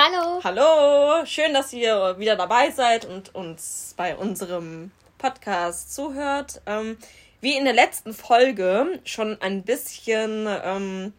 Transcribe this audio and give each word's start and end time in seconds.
Hallo. 0.00 0.40
Hallo, 0.44 1.26
schön, 1.26 1.52
dass 1.52 1.72
ihr 1.72 2.20
wieder 2.20 2.36
dabei 2.36 2.70
seid 2.70 3.04
und 3.04 3.34
uns 3.34 3.94
bei 3.96 4.14
unserem 4.14 4.92
Podcast 5.18 5.92
zuhört. 5.92 6.60
Ähm, 6.66 6.96
wie 7.40 7.56
in 7.56 7.64
der 7.64 7.74
letzten 7.74 8.14
Folge 8.14 9.00
schon 9.02 9.42
ein 9.42 9.64
bisschen, 9.64 10.46
ähm, 10.62 11.12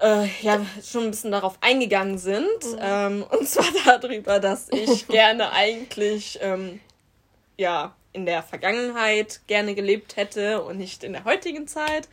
äh, 0.00 0.26
ja, 0.40 0.64
schon 0.82 1.04
ein 1.04 1.10
bisschen 1.10 1.32
darauf 1.32 1.58
eingegangen 1.60 2.16
sind. 2.16 2.46
Mhm. 2.46 2.78
Ähm, 2.80 3.26
und 3.30 3.46
zwar 3.46 3.66
darüber, 3.84 4.40
dass 4.40 4.70
ich 4.70 5.06
gerne 5.08 5.52
eigentlich, 5.52 6.38
ähm, 6.40 6.80
ja, 7.58 7.94
in 8.14 8.24
der 8.24 8.42
Vergangenheit 8.42 9.42
gerne 9.48 9.74
gelebt 9.74 10.16
hätte 10.16 10.62
und 10.62 10.78
nicht 10.78 11.04
in 11.04 11.12
der 11.12 11.24
heutigen 11.24 11.68
Zeit. 11.68 12.08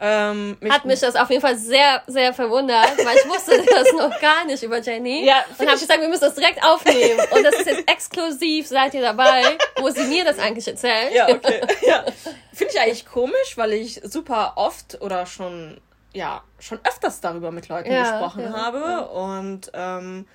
Ähm, 0.00 0.56
mich 0.60 0.72
Hat 0.72 0.84
mich 0.84 1.00
das 1.00 1.14
auf 1.14 1.30
jeden 1.30 1.40
Fall 1.40 1.56
sehr, 1.56 2.02
sehr 2.08 2.34
verwundert, 2.34 2.98
weil 3.04 3.16
ich 3.16 3.28
wusste 3.28 3.62
das 3.70 3.92
noch 3.92 4.20
gar 4.20 4.44
nicht 4.44 4.62
über 4.62 4.80
Jenny. 4.80 5.24
Ja, 5.24 5.44
und 5.56 5.66
habe 5.66 5.78
gesagt, 5.78 6.00
wir 6.00 6.08
müssen 6.08 6.22
das 6.22 6.34
direkt 6.34 6.62
aufnehmen. 6.64 7.20
Und 7.30 7.44
das 7.44 7.54
ist 7.54 7.66
jetzt 7.66 7.90
exklusiv, 7.90 8.66
seid 8.66 8.94
ihr 8.94 9.02
dabei, 9.02 9.56
wo 9.76 9.88
sie 9.90 10.04
mir 10.04 10.24
das 10.24 10.38
eigentlich 10.38 10.66
erzählt. 10.66 11.14
Ja, 11.14 11.28
okay. 11.28 11.60
Ja. 11.86 12.04
Finde 12.52 12.72
ich 12.72 12.80
eigentlich 12.80 13.06
komisch, 13.06 13.56
weil 13.56 13.72
ich 13.72 14.00
super 14.04 14.54
oft 14.56 15.00
oder 15.00 15.26
schon, 15.26 15.80
ja, 16.12 16.42
schon 16.58 16.80
öfters 16.84 17.20
darüber 17.20 17.50
mit 17.50 17.68
Leuten 17.68 17.92
ja, 17.92 18.02
gesprochen 18.02 18.44
ja, 18.44 18.52
habe. 18.52 18.78
Ja. 18.78 18.98
Und 19.00 19.70
ähm, 19.74 20.26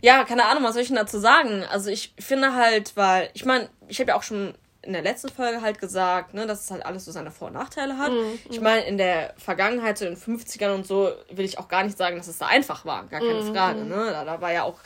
ja, 0.00 0.24
keine 0.24 0.44
Ahnung, 0.46 0.64
was 0.64 0.74
soll 0.74 0.82
ich 0.82 0.88
denn 0.88 0.96
dazu 0.96 1.18
sagen? 1.18 1.64
Also 1.70 1.90
ich 1.90 2.14
finde 2.18 2.54
halt, 2.54 2.96
weil, 2.96 3.30
ich 3.34 3.44
meine, 3.44 3.68
ich 3.88 4.00
habe 4.00 4.10
ja 4.10 4.16
auch 4.16 4.22
schon 4.22 4.54
in 4.88 4.94
der 4.94 5.02
letzten 5.02 5.28
Folge 5.28 5.60
halt 5.60 5.78
gesagt, 5.78 6.32
ne, 6.32 6.46
dass 6.46 6.64
es 6.64 6.70
halt 6.70 6.86
alles 6.86 7.04
so 7.04 7.12
seine 7.12 7.30
Vor- 7.30 7.48
und 7.48 7.54
Nachteile 7.54 7.98
hat. 7.98 8.10
Mhm. 8.10 8.38
Ich 8.48 8.62
meine, 8.62 8.86
in 8.86 8.96
der 8.96 9.34
Vergangenheit, 9.36 9.98
so 9.98 10.06
in 10.06 10.14
den 10.14 10.20
50ern 10.20 10.74
und 10.74 10.86
so, 10.86 11.12
will 11.30 11.44
ich 11.44 11.58
auch 11.58 11.68
gar 11.68 11.84
nicht 11.84 11.98
sagen, 11.98 12.16
dass 12.16 12.26
es 12.26 12.38
da 12.38 12.46
einfach 12.46 12.86
war. 12.86 13.04
Gar 13.04 13.20
keine 13.20 13.42
mhm. 13.42 13.54
Frage. 13.54 13.80
Mhm. 13.80 13.88
Ne? 13.90 14.08
Da, 14.10 14.24
da 14.24 14.40
war 14.40 14.50
ja 14.50 14.62
auch 14.62 14.78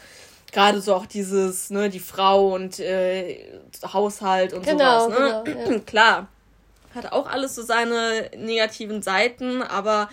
gerade 0.50 0.80
so 0.80 0.96
auch 0.96 1.06
dieses, 1.06 1.70
ne, 1.70 1.88
die 1.88 2.00
Frau 2.00 2.52
und 2.52 2.80
äh, 2.80 3.60
Haushalt 3.92 4.54
und 4.54 4.64
genau, 4.66 5.04
sowas. 5.04 5.18
Ne? 5.18 5.42
Genau, 5.44 5.70
ja. 5.70 5.78
Klar. 5.86 6.28
Hat 6.96 7.12
auch 7.12 7.30
alles 7.30 7.54
so 7.54 7.62
seine 7.62 8.28
negativen 8.36 9.02
Seiten, 9.02 9.62
aber 9.62 10.10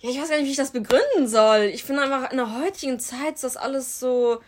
ja, 0.00 0.10
ich 0.10 0.20
weiß 0.20 0.28
gar 0.28 0.36
nicht, 0.36 0.46
wie 0.46 0.50
ich 0.50 0.56
das 0.58 0.70
begründen 0.70 1.26
soll. 1.26 1.62
Ich 1.72 1.82
finde 1.82 2.02
einfach 2.02 2.30
in 2.30 2.36
der 2.36 2.60
heutigen 2.60 3.00
Zeit 3.00 3.36
ist 3.36 3.44
das 3.44 3.56
alles 3.56 3.98
so 3.98 4.38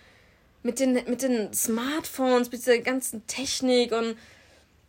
mit 0.63 0.81
den, 0.81 0.93
mit 0.93 1.23
den 1.23 1.53
Smartphones, 1.55 2.53
mit 2.53 2.61
dieser 2.61 2.79
ganzen 2.79 3.27
Technik 3.27 3.93
und 3.93 4.17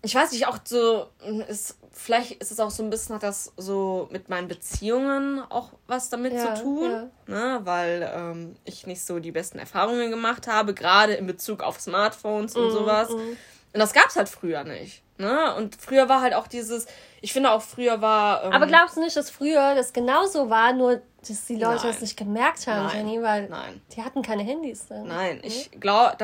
ich 0.03 0.15
weiß 0.15 0.31
nicht, 0.31 0.47
auch 0.47 0.57
so, 0.63 1.07
ist, 1.47 1.77
vielleicht 1.91 2.41
ist 2.41 2.51
es 2.51 2.59
auch 2.59 2.71
so 2.71 2.83
ein 2.83 2.89
bisschen, 2.89 3.15
hat 3.15 3.23
das 3.23 3.53
so 3.57 4.07
mit 4.11 4.29
meinen 4.29 4.47
Beziehungen 4.47 5.41
auch 5.49 5.69
was 5.87 6.09
damit 6.09 6.33
ja, 6.33 6.55
zu 6.55 6.63
tun, 6.63 6.91
ja. 6.91 7.09
ne? 7.27 7.61
weil 7.63 8.11
ähm, 8.13 8.55
ich 8.65 8.87
nicht 8.87 9.05
so 9.05 9.19
die 9.19 9.31
besten 9.31 9.59
Erfahrungen 9.59 10.09
gemacht 10.09 10.47
habe, 10.47 10.73
gerade 10.73 11.13
in 11.13 11.27
Bezug 11.27 11.61
auf 11.61 11.79
Smartphones 11.79 12.55
und 12.55 12.69
mm, 12.69 12.71
sowas. 12.71 13.09
Mm. 13.09 13.37
Und 13.73 13.79
das 13.79 13.93
gab 13.93 14.07
es 14.07 14.15
halt 14.15 14.27
früher 14.27 14.63
nicht. 14.63 15.03
Ne? 15.17 15.55
Und 15.55 15.75
früher 15.75 16.09
war 16.09 16.21
halt 16.21 16.33
auch 16.33 16.47
dieses, 16.47 16.87
ich 17.21 17.31
finde 17.31 17.51
auch 17.51 17.61
früher 17.61 18.01
war. 18.01 18.43
Ähm, 18.43 18.53
Aber 18.53 18.65
glaubst 18.65 18.97
du 18.97 19.01
nicht, 19.01 19.15
dass 19.15 19.29
früher 19.29 19.75
das 19.75 19.93
genauso 19.93 20.49
war, 20.49 20.73
nur 20.73 21.01
dass 21.27 21.45
die 21.45 21.55
Leute 21.55 21.83
nein. 21.83 21.87
das 21.87 22.01
nicht 22.01 22.17
gemerkt 22.17 22.65
haben, 22.65 22.87
nein. 22.87 23.07
Jenny, 23.07 23.23
weil 23.23 23.47
nein. 23.47 23.81
die 23.95 24.01
hatten 24.01 24.23
keine 24.23 24.41
Handys. 24.41 24.87
Dann. 24.87 25.07
Nein, 25.07 25.37
mhm. 25.37 25.43
ich 25.43 25.69
glaube, 25.79 26.17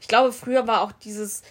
ich 0.00 0.08
glaube, 0.08 0.32
früher 0.32 0.66
war 0.66 0.80
auch 0.80 0.92
dieses 0.92 1.42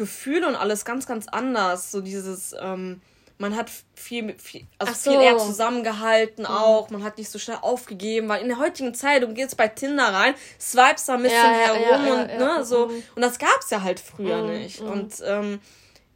Gefühl 0.00 0.44
und 0.44 0.56
alles 0.56 0.86
ganz, 0.86 1.06
ganz 1.06 1.28
anders. 1.28 1.92
So 1.92 2.00
dieses, 2.00 2.54
ähm, 2.58 3.02
man 3.36 3.54
hat 3.54 3.70
viel, 3.94 4.34
viel 4.38 4.66
also 4.78 4.94
so. 4.94 5.10
viel 5.10 5.20
eher 5.20 5.36
zusammengehalten 5.36 6.44
mhm. 6.44 6.50
auch. 6.50 6.88
Man 6.88 7.04
hat 7.04 7.18
nicht 7.18 7.30
so 7.30 7.38
schnell 7.38 7.58
aufgegeben, 7.60 8.28
weil 8.28 8.40
in 8.40 8.48
der 8.48 8.58
heutigen 8.58 8.94
Zeit, 8.94 9.22
du 9.22 9.32
gehst 9.34 9.58
bei 9.58 9.68
Tinder 9.68 10.12
rein, 10.12 10.34
swipes 10.58 11.04
da 11.04 11.14
ein 11.14 11.22
bisschen 11.22 11.38
ja, 11.38 11.52
herum 11.52 11.82
ja, 11.82 12.06
ja, 12.06 12.14
und 12.14 12.38
ne, 12.38 12.64
so. 12.64 12.88
Mhm. 12.88 13.02
Und 13.14 13.22
das 13.22 13.38
gab's 13.38 13.68
ja 13.68 13.82
halt 13.82 14.00
früher 14.00 14.42
mhm. 14.42 14.48
nicht. 14.58 14.80
Mhm. 14.80 14.90
Und 14.90 15.14
ähm, 15.24 15.60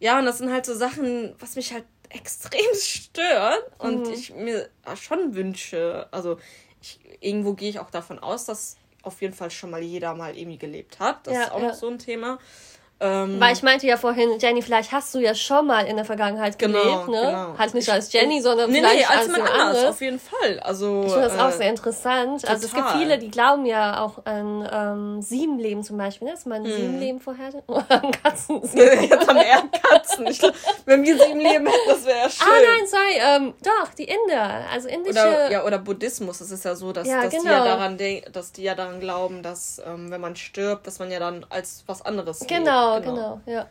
ja, 0.01 0.19
und 0.19 0.25
das 0.25 0.39
sind 0.39 0.51
halt 0.51 0.65
so 0.65 0.75
Sachen, 0.75 1.35
was 1.39 1.57
mich 1.57 1.75
halt 1.75 1.85
extrem 2.09 2.75
stört 2.75 3.65
und 3.79 4.09
ich 4.09 4.35
mir 4.35 4.69
schon 4.99 5.35
wünsche, 5.35 6.09
also 6.11 6.39
ich, 6.81 7.01
irgendwo 7.21 7.53
gehe 7.53 7.69
ich 7.69 7.81
auch 7.81 7.91
davon 7.91 8.19
aus, 8.19 8.47
dass 8.47 8.77
auf 9.03 9.21
jeden 9.21 9.35
Fall 9.35 9.51
schon 9.51 9.71
mal 9.71 9.83
jeder 9.83 10.15
mal 10.15 10.37
irgendwie 10.37 10.59
gelebt 10.59 10.99
hat. 11.01 11.27
Das 11.27 11.37
ist 11.37 11.53
auch 11.53 11.61
noch 11.61 11.75
so 11.75 11.89
ein 11.89 11.99
Thema. 11.99 12.39
Ähm, 13.01 13.41
Weil 13.41 13.53
ich 13.53 13.63
meinte 13.63 13.87
ja 13.87 13.97
vorhin, 13.97 14.39
Jenny, 14.39 14.63
vielleicht 14.63 14.93
hast 14.93 15.13
du 15.15 15.19
ja 15.19 15.35
schon 15.35 15.67
mal 15.67 15.85
in 15.87 15.97
der 15.97 16.05
Vergangenheit 16.05 16.59
genau, 16.59 16.81
gelebt, 16.81 17.09
ne? 17.09 17.23
Genau. 17.23 17.59
Halt 17.59 17.75
nicht 17.75 17.91
als 17.91 18.13
Jenny, 18.13 18.41
sondern 18.41 18.71
nee, 18.71 18.79
vielleicht 18.79 18.97
nee, 18.97 19.05
als, 19.05 19.29
als 19.29 19.37
jemand 19.37 19.53
anders. 19.53 19.85
Auf 19.87 20.01
jeden 20.01 20.21
Fall. 20.21 20.61
Also, 20.61 21.03
ich 21.05 21.13
finde 21.13 21.29
das 21.29 21.37
äh, 21.37 21.41
auch 21.41 21.51
sehr 21.51 21.71
interessant. 21.71 22.41
Total. 22.43 22.55
Also 22.55 22.67
es 22.67 22.73
gibt 22.73 22.91
viele, 22.93 23.19
die 23.19 23.31
glauben 23.31 23.67
ja 23.67 24.01
auch 24.01 24.25
an 24.25 24.69
ähm, 24.73 25.23
sieben 25.23 25.59
Leben 25.59 25.83
zum 25.83 25.99
Beispiel, 25.99 26.29
ne? 26.29 26.35
dass 26.35 26.47
man 26.47 26.65
hm. 26.65 26.73
sieben 26.73 27.01
Leben 27.01 27.21
vorher. 27.21 27.45
Oh, 27.67 27.81
an 27.89 28.11
Katzen. 28.11 28.61
Jetzt 28.75 29.29
haben 29.29 29.37
wir 29.37 29.45
eher 29.45 29.63
Katzen. 29.83 30.27
Ich 30.27 30.39
glaub, 30.39 30.53
wenn 30.85 31.03
wir 31.03 31.19
sieben 31.19 31.41
Leben 31.41 31.67
hätten, 31.67 31.89
das 31.89 32.05
wäre 32.05 32.19
ja 32.19 32.25
ah, 32.27 32.31
schön. 32.31 32.49
Ah 32.49 32.57
nein, 32.67 32.87
sorry, 32.87 33.45
ähm, 33.47 33.55
doch, 33.63 33.95
die 33.95 34.05
Inder. 34.05 34.65
Also 34.73 34.89
indische... 34.89 35.19
Oder, 35.19 35.51
ja, 35.51 35.65
oder 35.65 35.79
Buddhismus. 35.79 36.41
Es 36.41 36.51
ist 36.51 36.65
ja 36.65 36.75
so, 36.75 36.93
dass, 36.93 37.07
ja, 37.07 37.23
dass, 37.23 37.31
genau. 37.31 37.43
die 37.43 37.49
ja 37.49 37.65
daran 37.65 37.99
dass 38.33 38.53
die 38.53 38.63
ja 38.63 38.75
daran 38.75 39.01
glauben, 39.01 39.43
dass 39.43 39.81
ähm, 39.85 40.11
wenn 40.11 40.21
man 40.21 40.37
stirbt, 40.37 40.87
dass 40.87 40.99
man 40.99 41.11
ja 41.11 41.19
dann 41.19 41.47
als 41.49 41.85
was 41.87 42.03
anderes 42.03 42.41
Genau, 42.47 42.84
genau, 43.01 43.01
genau, 43.01 43.41
ja. 43.47 43.67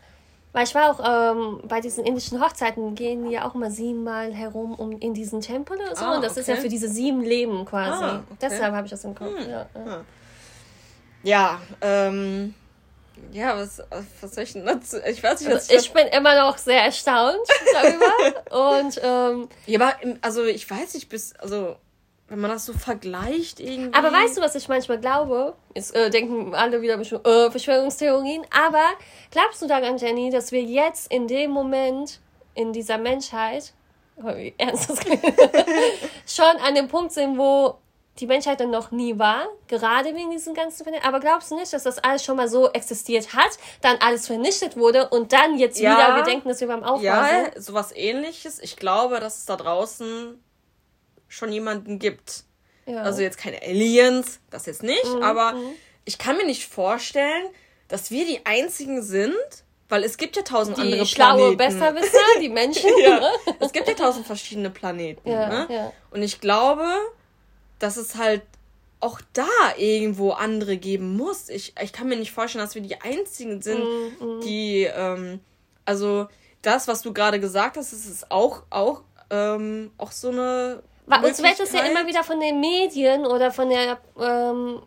Weil 0.53 0.65
ich 0.65 0.75
war 0.75 0.91
auch 0.91 1.31
ähm, 1.35 1.61
bei 1.67 1.81
diesen 1.81 2.05
indischen 2.05 2.39
Hochzeiten, 2.39 2.93
gehen 2.93 3.25
die 3.25 3.31
ja 3.31 3.47
auch 3.47 3.55
mal 3.55 3.71
siebenmal 3.71 4.31
herum 4.31 4.75
um 4.75 4.99
in 4.99 5.15
diesen 5.15 5.41
Tempel 5.41 5.77
oder 5.77 5.95
so. 5.95 6.05
Ah, 6.05 6.15
und 6.15 6.23
das 6.23 6.33
okay. 6.33 6.41
ist 6.41 6.47
ja 6.47 6.55
für 6.57 6.69
diese 6.69 6.87
sieben 6.89 7.21
Leben 7.21 7.65
quasi. 7.65 8.03
Ah, 8.03 8.15
okay. 8.17 8.37
Deshalb 8.39 8.73
habe 8.73 8.85
ich 8.85 8.91
das 8.91 9.03
im 9.03 9.15
Kopf. 9.15 9.35
Hm. 9.35 9.49
Ja, 9.49 9.65
ja. 9.73 10.01
Ja 11.23 11.61
ähm, 11.81 12.53
ja, 13.31 13.57
was, 13.57 13.81
was 14.21 14.35
soll 14.35 14.43
ich 14.43 14.53
denn 14.53 14.65
dazu? 14.65 14.97
Ich 15.07 15.23
weiß 15.23 15.39
nicht, 15.41 15.49
was 15.49 15.69
also 15.69 15.73
ich, 15.73 15.87
ich 15.87 15.93
bin 15.93 16.07
immer 16.07 16.39
noch 16.39 16.57
sehr 16.57 16.83
erstaunt 16.83 17.47
darüber. 17.73 18.79
und 18.79 18.99
ähm, 19.03 19.49
ja, 19.65 19.79
aber 19.79 19.95
also 20.21 20.43
ich 20.43 20.69
weiß 20.69 20.93
nicht, 20.93 21.09
bis 21.09 21.35
also 21.37 21.75
wenn 22.27 22.39
man 22.39 22.51
das 22.51 22.65
so 22.65 22.73
vergleicht 22.73 23.59
irgendwie. 23.59 23.93
Aber 23.93 24.11
weißt 24.11 24.37
du, 24.37 24.41
was 24.41 24.55
ich 24.55 24.67
manchmal 24.67 24.99
glaube? 24.99 25.55
Jetzt 25.75 25.95
äh, 25.95 26.09
denken 26.09 26.55
alle 26.55 26.81
wieder 26.81 26.99
äh, 26.99 27.51
Verschwörungstheorien. 27.51 28.43
Aber 28.49 28.83
glaubst 29.31 29.61
du 29.61 29.67
daran, 29.67 29.97
Jenny, 29.97 30.29
dass 30.29 30.51
wir 30.51 30.63
jetzt 30.63 31.11
in 31.11 31.27
dem 31.27 31.51
Moment 31.51 32.19
in 32.55 32.71
dieser 32.71 32.97
Menschheit, 32.97 33.73
oh, 34.17 34.27
wie 34.35 34.53
ernst 34.57 34.89
das 34.89 34.99
schon 36.27 36.61
an 36.61 36.75
dem 36.75 36.87
Punkt 36.87 37.11
sind, 37.11 37.37
wo 37.37 37.75
die 38.19 38.27
Menschheit 38.27 38.59
dann 38.59 38.69
noch 38.69 38.91
nie 38.91 39.17
war, 39.17 39.47
gerade 39.67 40.13
wegen 40.13 40.29
diesen 40.29 40.53
ganzen 40.53 40.83
Vernichtungen. 40.83 41.13
Aber 41.13 41.19
glaubst 41.19 41.51
du 41.51 41.55
nicht, 41.55 41.73
dass 41.73 41.83
das 41.83 41.97
alles 41.99 42.23
schon 42.23 42.37
mal 42.37 42.47
so 42.47 42.69
existiert 42.71 43.33
hat, 43.33 43.57
dann 43.81 43.97
alles 43.97 44.27
vernichtet 44.27 44.77
wurde 44.77 45.09
und 45.09 45.33
dann 45.33 45.57
jetzt 45.57 45.79
ja, 45.79 45.93
wieder 45.93 46.15
wir 46.15 46.23
denken, 46.23 46.47
dass 46.47 46.61
wir 46.61 46.67
beim 46.67 46.83
Aufbau 46.83 47.03
ja, 47.03 47.25
sind? 47.25 47.55
Ja, 47.55 47.61
sowas 47.61 47.91
ähnliches. 47.95 48.59
Ich 48.59 48.75
glaube, 48.75 49.19
dass 49.19 49.39
es 49.39 49.45
da 49.45 49.55
draußen 49.55 50.39
schon 51.33 51.51
jemanden 51.51 51.99
gibt. 51.99 52.43
Ja. 52.85 53.03
Also 53.03 53.21
jetzt 53.21 53.37
keine 53.37 53.61
Aliens, 53.61 54.39
das 54.49 54.65
jetzt 54.65 54.83
nicht, 54.83 55.05
mhm. 55.05 55.23
aber 55.23 55.53
mhm. 55.53 55.71
ich 56.05 56.17
kann 56.17 56.37
mir 56.37 56.45
nicht 56.45 56.67
vorstellen, 56.67 57.45
dass 57.87 58.11
wir 58.11 58.25
die 58.25 58.45
einzigen 58.45 59.01
sind, 59.01 59.33
weil 59.89 60.03
es 60.03 60.17
gibt 60.17 60.35
ja 60.35 60.41
tausend 60.41 60.77
die 60.77 60.81
andere 60.81 61.05
schlaue 61.05 61.55
Planeten. 61.55 61.57
Besserwisser, 61.57 62.39
die 62.41 62.49
Menschen. 62.61 62.89
ja. 62.99 63.19
Ne? 63.19 63.29
Es 63.59 63.71
gibt 63.71 63.87
ja 63.87 63.93
tausend 63.93 64.25
verschiedene 64.25 64.69
Planeten. 64.69 65.29
Ja, 65.29 65.47
ne? 65.47 65.67
ja. 65.69 65.93
Und 66.11 66.23
ich 66.23 66.41
glaube, 66.41 66.87
dass 67.79 67.97
es 67.97 68.15
halt 68.15 68.41
auch 68.99 69.19
da 69.33 69.47
irgendwo 69.77 70.31
andere 70.31 70.77
geben 70.77 71.17
muss. 71.17 71.49
Ich, 71.49 71.73
ich 71.81 71.91
kann 71.91 72.07
mir 72.07 72.15
nicht 72.15 72.31
vorstellen, 72.31 72.63
dass 72.63 72.73
wir 72.73 72.81
die 72.81 73.01
einzigen 73.01 73.61
sind, 73.61 73.83
mhm. 73.83 74.41
die, 74.41 74.83
ähm, 74.83 75.41
also 75.83 76.27
das, 76.61 76.87
was 76.87 77.01
du 77.01 77.13
gerade 77.13 77.39
gesagt 77.39 77.75
hast, 77.75 77.91
ist, 77.91 78.05
ist 78.05 78.31
auch, 78.31 78.63
auch, 78.69 79.01
ähm, 79.29 79.91
auch 79.97 80.11
so 80.11 80.29
eine 80.29 80.81
uns 81.07 81.43
wird 81.43 81.59
es 81.59 81.71
ja 81.71 81.81
immer 81.81 82.07
wieder 82.07 82.23
von 82.23 82.39
den 82.39 82.59
Medien 82.59 83.25
oder 83.25 83.51
von 83.51 83.69
der, 83.69 83.99
ähm, 84.19 84.81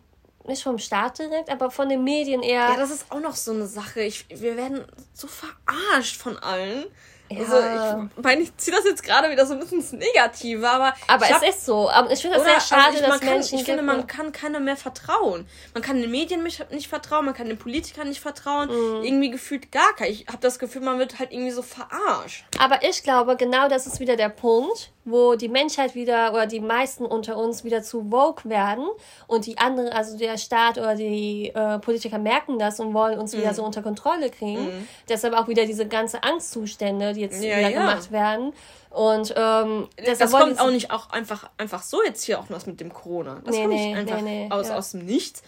nicht 0.45 0.63
vom 0.63 0.77
Staat 0.77 1.19
direkt, 1.19 1.49
aber 1.49 1.69
von 1.69 1.89
den 1.89 2.03
Medien 2.03 2.41
eher. 2.41 2.69
Ja, 2.69 2.77
das 2.77 2.91
ist 2.91 3.11
auch 3.11 3.19
noch 3.19 3.35
so 3.35 3.51
eine 3.51 3.67
Sache. 3.67 4.01
Ich, 4.01 4.25
wir 4.29 4.57
werden 4.57 4.85
so 5.13 5.27
verarscht 5.27 6.15
von 6.15 6.37
allen. 6.39 6.85
Ja. 7.29 7.39
Also 7.39 8.07
ich 8.15 8.23
meine, 8.23 8.41
ich 8.41 8.55
ziehe 8.55 8.75
das 8.75 8.85
jetzt 8.85 9.03
gerade 9.03 9.29
wieder 9.29 9.45
so 9.45 9.53
ein 9.53 9.59
bisschen 9.59 9.79
ins 9.79 9.91
Negative, 9.91 10.67
aber. 10.69 10.93
Aber 11.07 11.25
es 11.25 11.33
hab, 11.33 11.43
ist 11.43 11.65
so. 11.65 11.89
Ich 12.09 12.21
finde 12.21 12.37
das 12.37 12.45
sehr 12.45 12.61
schade, 12.61 12.85
also 12.85 12.99
ich, 12.99 13.05
dass 13.05 13.19
kann, 13.19 13.29
Menschen. 13.29 13.59
Ich 13.59 13.65
finde, 13.65 13.83
man 13.83 14.07
kann 14.07 14.31
keiner 14.31 14.59
mehr 14.59 14.77
vertrauen. 14.77 15.45
Man 15.73 15.83
kann 15.83 15.99
den 15.99 16.09
Medien 16.09 16.43
nicht 16.43 16.87
vertrauen, 16.87 17.25
man 17.25 17.33
kann 17.33 17.47
den 17.47 17.57
Politikern 17.57 18.07
nicht 18.07 18.21
vertrauen. 18.21 18.69
Mhm. 18.69 19.03
Irgendwie 19.03 19.29
gefühlt 19.29 19.71
gar 19.71 19.93
kein. 19.95 20.11
Ich 20.11 20.27
habe 20.27 20.37
das 20.39 20.57
Gefühl, 20.57 20.81
man 20.81 20.99
wird 20.99 21.19
halt 21.19 21.33
irgendwie 21.33 21.51
so 21.51 21.63
verarscht. 21.63 22.45
Aber 22.59 22.83
ich 22.83 23.03
glaube, 23.03 23.35
genau 23.35 23.67
das 23.67 23.87
ist 23.87 23.99
wieder 23.99 24.15
der 24.15 24.29
Punkt 24.29 24.91
wo 25.07 25.35
die 25.35 25.47
Menschheit 25.47 25.95
wieder 25.95 26.33
oder 26.33 26.45
die 26.45 26.59
meisten 26.59 27.05
unter 27.05 27.37
uns 27.37 27.63
wieder 27.63 27.81
zu 27.81 28.11
woke 28.11 28.49
werden 28.49 28.85
und 29.25 29.45
die 29.45 29.57
anderen, 29.57 29.89
also 29.89 30.17
der 30.17 30.37
Staat 30.37 30.77
oder 30.77 30.95
die 30.95 31.49
äh, 31.55 31.79
Politiker 31.79 32.17
merken 32.17 32.59
das 32.59 32.79
und 32.81 32.93
wollen 32.93 33.17
uns 33.17 33.33
mhm. 33.33 33.39
wieder 33.39 33.53
so 33.53 33.63
unter 33.63 33.81
Kontrolle 33.81 34.29
kriegen. 34.29 34.65
Mhm. 34.65 34.87
Deshalb 35.07 35.33
auch 35.33 35.47
wieder 35.47 35.65
diese 35.65 35.87
ganze 35.87 36.23
Angstzustände, 36.23 37.13
die 37.13 37.21
jetzt 37.21 37.41
ja, 37.41 37.57
wieder 37.57 37.69
ja. 37.69 37.79
gemacht 37.79 38.11
werden. 38.11 38.53
Und 38.89 39.33
ähm, 39.37 39.87
das 40.05 40.31
kommt 40.31 40.59
auch 40.59 40.71
nicht 40.71 40.91
auch 40.91 41.09
einfach, 41.11 41.49
einfach 41.57 41.83
so 41.83 42.03
jetzt 42.03 42.23
hier 42.23 42.39
auch 42.39 42.45
was 42.49 42.65
mit 42.65 42.81
dem 42.81 42.91
Corona. 42.91 43.41
Das 43.45 43.55
nee, 43.55 43.61
kommt 43.61 43.73
nee, 43.73 43.87
nicht 43.87 43.97
einfach 43.97 44.21
nee, 44.21 44.47
aus, 44.49 44.67
ja. 44.67 44.77
aus 44.77 44.91
dem 44.91 45.05
Nichts. 45.05 45.41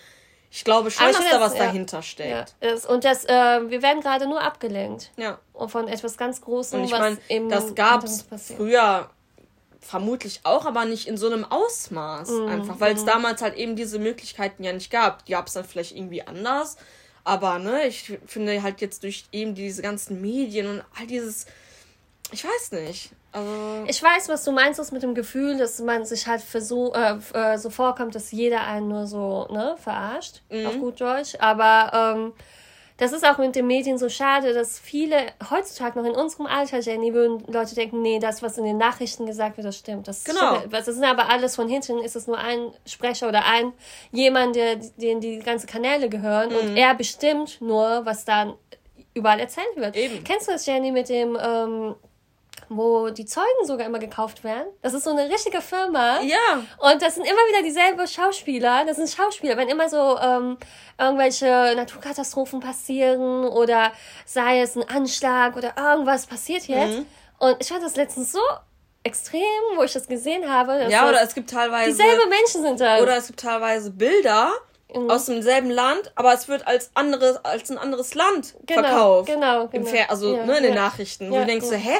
Ich 0.51 0.63
glaube 0.63 0.89
schon, 0.89 1.05
dass 1.05 1.29
da 1.29 1.41
was 1.41 1.53
ja, 1.53 1.65
dahinter 1.65 2.01
steckt. 2.01 2.55
Ja, 2.61 2.73
und 2.87 3.03
das, 3.03 3.25
äh, 3.25 3.29
wir 3.69 3.81
werden 3.81 4.01
gerade 4.01 4.25
nur 4.25 4.41
abgelenkt. 4.41 5.11
Ja. 5.17 5.37
Und 5.53 5.69
von 5.69 5.87
etwas 5.87 6.17
ganz 6.17 6.41
Großem, 6.41 6.79
und 6.79 6.85
ich 6.85 6.91
was 6.91 7.17
mein, 7.29 7.49
Das 7.49 7.75
gab 7.75 8.03
es 8.03 8.25
früher 8.55 9.09
vermutlich 9.79 10.41
auch, 10.43 10.65
aber 10.65 10.85
nicht 10.85 11.07
in 11.07 11.17
so 11.17 11.27
einem 11.27 11.45
Ausmaß. 11.45 12.29
Mhm. 12.29 12.47
Einfach, 12.47 12.79
weil 12.79 12.95
es 12.95 13.05
damals 13.05 13.41
halt 13.41 13.55
eben 13.55 13.75
diese 13.75 13.99
Möglichkeiten 13.99 14.63
ja 14.63 14.73
nicht 14.73 14.91
gab. 14.91 15.25
Die 15.25 15.31
gab 15.31 15.47
es 15.47 15.53
dann 15.53 15.65
vielleicht 15.65 15.95
irgendwie 15.95 16.21
anders. 16.21 16.77
Aber, 17.23 17.59
ne, 17.59 17.85
ich 17.85 18.17
finde 18.25 18.61
halt 18.63 18.81
jetzt 18.81 19.03
durch 19.03 19.25
eben 19.31 19.55
diese 19.55 19.81
ganzen 19.81 20.21
Medien 20.21 20.67
und 20.67 20.83
all 20.97 21.07
dieses, 21.07 21.45
ich 22.31 22.43
weiß 22.43 22.71
nicht. 22.73 23.11
Also 23.31 23.85
ich 23.87 24.01
weiß, 24.01 24.29
was 24.29 24.43
du 24.43 24.51
meinst, 24.51 24.79
ist 24.79 24.91
mit 24.91 25.03
dem 25.03 25.13
Gefühl, 25.13 25.57
dass 25.57 25.79
man 25.79 26.05
sich 26.05 26.25
halt 26.25 26.41
für 26.41 26.61
so, 26.61 26.93
äh, 26.93 27.17
äh, 27.33 27.57
so 27.57 27.69
vorkommt, 27.69 28.15
dass 28.15 28.31
jeder 28.31 28.65
einen 28.65 28.87
nur 28.87 29.05
so 29.05 29.47
ne, 29.51 29.75
verarscht, 29.77 30.41
mhm. 30.49 30.65
auf 30.65 30.79
gut 30.79 31.01
Deutsch. 31.01 31.35
Aber 31.39 32.15
ähm, 32.15 32.33
das 32.99 33.13
ist 33.13 33.25
auch 33.25 33.37
mit 33.37 33.55
den 33.55 33.65
Medien 33.65 33.97
so 33.97 34.09
schade, 34.09 34.53
dass 34.53 34.77
viele 34.77 35.15
heutzutage 35.49 35.97
noch 35.97 36.05
in 36.05 36.15
unserem 36.15 36.45
Alter, 36.45 36.79
Jenny, 36.79 37.13
würden 37.13 37.41
Leute 37.47 37.73
denken, 37.73 38.01
nee, 38.01 38.19
das, 38.19 38.43
was 38.43 38.57
in 38.57 38.65
den 38.65 38.77
Nachrichten 38.77 39.25
gesagt 39.25 39.55
wird, 39.55 39.65
das 39.65 39.77
stimmt. 39.77 40.09
Das 40.09 40.25
genau. 40.25 40.57
Stimmt. 40.57 40.73
Das 40.73 40.85
sind 40.85 41.05
aber 41.05 41.29
alles 41.29 41.55
von 41.55 41.69
hinten, 41.69 41.99
ist 41.99 42.17
es 42.17 42.27
nur 42.27 42.37
ein 42.37 42.73
Sprecher 42.85 43.29
oder 43.29 43.45
ein 43.45 43.71
jemand, 44.11 44.57
der, 44.57 44.75
den 44.97 45.21
die 45.21 45.39
ganzen 45.39 45.67
Kanäle 45.67 46.09
gehören 46.09 46.49
mhm. 46.49 46.57
und 46.57 46.77
er 46.77 46.93
bestimmt 46.93 47.61
nur, 47.61 48.05
was 48.05 48.25
dann 48.25 48.53
überall 49.13 49.39
erzählt 49.39 49.75
wird. 49.75 49.95
Eben. 49.95 50.23
Kennst 50.25 50.49
du 50.49 50.51
das, 50.51 50.65
Jenny, 50.65 50.91
mit 50.91 51.07
dem 51.07 51.37
ähm, 51.41 51.95
wo 52.69 53.09
die 53.09 53.25
Zeugen 53.25 53.65
sogar 53.65 53.85
immer 53.85 53.99
gekauft 53.99 54.43
werden. 54.43 54.67
Das 54.81 54.93
ist 54.93 55.03
so 55.03 55.09
eine 55.09 55.29
richtige 55.29 55.61
Firma. 55.61 56.21
Ja. 56.21 56.63
Und 56.77 57.01
das 57.01 57.15
sind 57.15 57.25
immer 57.25 57.41
wieder 57.49 57.63
dieselben 57.63 58.07
Schauspieler. 58.07 58.85
Das 58.85 58.97
sind 58.97 59.09
Schauspieler. 59.09 59.57
Wenn 59.57 59.69
immer 59.69 59.89
so 59.89 60.17
ähm, 60.19 60.57
irgendwelche 60.99 61.73
Naturkatastrophen 61.75 62.59
passieren 62.59 63.45
oder 63.45 63.91
sei 64.25 64.61
es 64.61 64.75
ein 64.75 64.87
Anschlag 64.87 65.55
oder 65.55 65.73
irgendwas 65.77 66.25
passiert 66.25 66.67
jetzt. 66.67 66.99
Mhm. 66.99 67.05
Und 67.39 67.57
ich 67.59 67.67
fand 67.67 67.83
das 67.83 67.95
letztens 67.95 68.31
so 68.31 68.41
extrem, 69.03 69.41
wo 69.75 69.83
ich 69.83 69.93
das 69.93 70.07
gesehen 70.07 70.49
habe. 70.49 70.87
ja, 70.89 71.07
oder 71.07 71.21
es 71.21 71.33
gibt 71.33 71.49
teilweise. 71.49 71.91
Dieselbe 71.91 72.27
Menschen 72.27 72.61
sind 72.61 72.79
da. 72.79 72.99
Oder 72.99 73.17
es 73.17 73.27
gibt 73.27 73.39
teilweise 73.39 73.91
Bilder 73.91 74.51
mhm. 74.93 75.09
aus 75.09 75.25
demselben 75.25 75.69
Land, 75.69 76.11
aber 76.15 76.33
es 76.33 76.47
wird 76.47 76.67
als 76.67 76.91
anderes, 76.93 77.37
als 77.43 77.69
ein 77.69 77.77
anderes 77.77 78.13
Land 78.15 78.55
genau, 78.65 78.81
verkauft. 78.81 79.27
Genau, 79.27 79.67
genau. 79.67 79.69
Im 79.71 79.85
Fer 79.85 80.09
also 80.09 80.35
ja, 80.35 80.45
ne, 80.45 80.57
in 80.57 80.63
den 80.63 80.75
ja. 80.75 80.81
Nachrichten. 80.81 81.31
Ja, 81.31 81.41
du 81.41 81.45
denkst 81.45 81.65
ja. 81.71 81.77
so, 81.77 81.77
hä? 81.77 81.97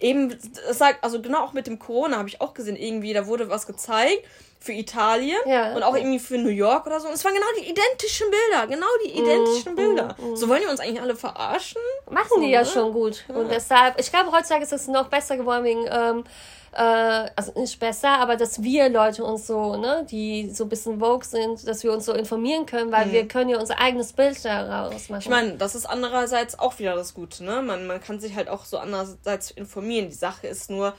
Eben, 0.00 0.36
sagt, 0.70 1.04
also 1.04 1.20
genau 1.20 1.44
auch 1.44 1.52
mit 1.52 1.66
dem 1.66 1.78
Corona 1.78 2.16
habe 2.16 2.28
ich 2.28 2.40
auch 2.40 2.54
gesehen, 2.54 2.76
irgendwie, 2.76 3.12
da 3.12 3.26
wurde 3.26 3.48
was 3.48 3.66
gezeigt 3.66 4.24
für 4.60 4.72
Italien 4.72 5.38
ja. 5.46 5.74
und 5.74 5.82
auch 5.82 5.96
irgendwie 5.96 6.18
für 6.18 6.36
New 6.36 6.50
York 6.50 6.86
oder 6.86 7.00
so. 7.00 7.08
Und 7.08 7.14
es 7.14 7.24
waren 7.24 7.32
genau 7.32 7.46
die 7.58 7.70
identischen 7.70 8.26
Bilder, 8.30 8.66
genau 8.66 8.86
die 9.04 9.18
identischen 9.18 9.72
mm, 9.72 9.76
Bilder. 9.76 10.16
Mm, 10.18 10.32
mm. 10.32 10.36
So 10.36 10.48
wollen 10.48 10.60
die 10.62 10.68
uns 10.68 10.80
eigentlich 10.80 11.00
alle 11.00 11.16
verarschen? 11.16 11.80
Machen 12.10 12.28
so, 12.28 12.40
die 12.40 12.50
ja 12.50 12.60
ne? 12.60 12.66
schon 12.66 12.92
gut. 12.92 13.24
Ja. 13.28 13.36
Und 13.36 13.50
deshalb, 13.50 13.98
ich 13.98 14.10
glaube, 14.10 14.30
heutzutage 14.32 14.62
ist 14.62 14.72
es 14.72 14.86
noch 14.86 15.08
besser 15.08 15.38
geworden 15.38 15.64
wegen, 15.64 15.86
ähm, 15.90 16.24
äh, 16.72 17.30
also 17.34 17.58
nicht 17.58 17.78
besser, 17.80 18.18
aber 18.18 18.36
dass 18.36 18.62
wir 18.62 18.88
Leute 18.88 19.24
uns 19.24 19.46
so, 19.46 19.76
ne, 19.76 20.06
die 20.10 20.50
so 20.50 20.64
ein 20.64 20.68
bisschen 20.68 21.00
Vogue 21.00 21.24
sind, 21.24 21.66
dass 21.66 21.82
wir 21.82 21.92
uns 21.92 22.04
so 22.06 22.12
informieren 22.12 22.66
können, 22.66 22.92
weil 22.92 23.06
mhm. 23.06 23.12
wir 23.12 23.28
können 23.28 23.50
ja 23.50 23.58
unser 23.58 23.80
eigenes 23.80 24.12
Bild 24.12 24.44
daraus 24.44 25.08
machen. 25.08 25.20
Ich 25.20 25.28
meine, 25.28 25.56
das 25.56 25.74
ist 25.74 25.86
andererseits 25.86 26.58
auch 26.58 26.78
wieder 26.78 26.94
das 26.94 27.14
Gute, 27.14 27.44
ne? 27.44 27.62
Man, 27.62 27.86
man 27.86 28.00
kann 28.00 28.20
sich 28.20 28.36
halt 28.36 28.48
auch 28.48 28.64
so 28.64 28.78
andererseits 28.78 29.50
informieren. 29.50 30.08
Die 30.08 30.14
Sache 30.14 30.46
ist 30.46 30.70
nur, 30.70 30.94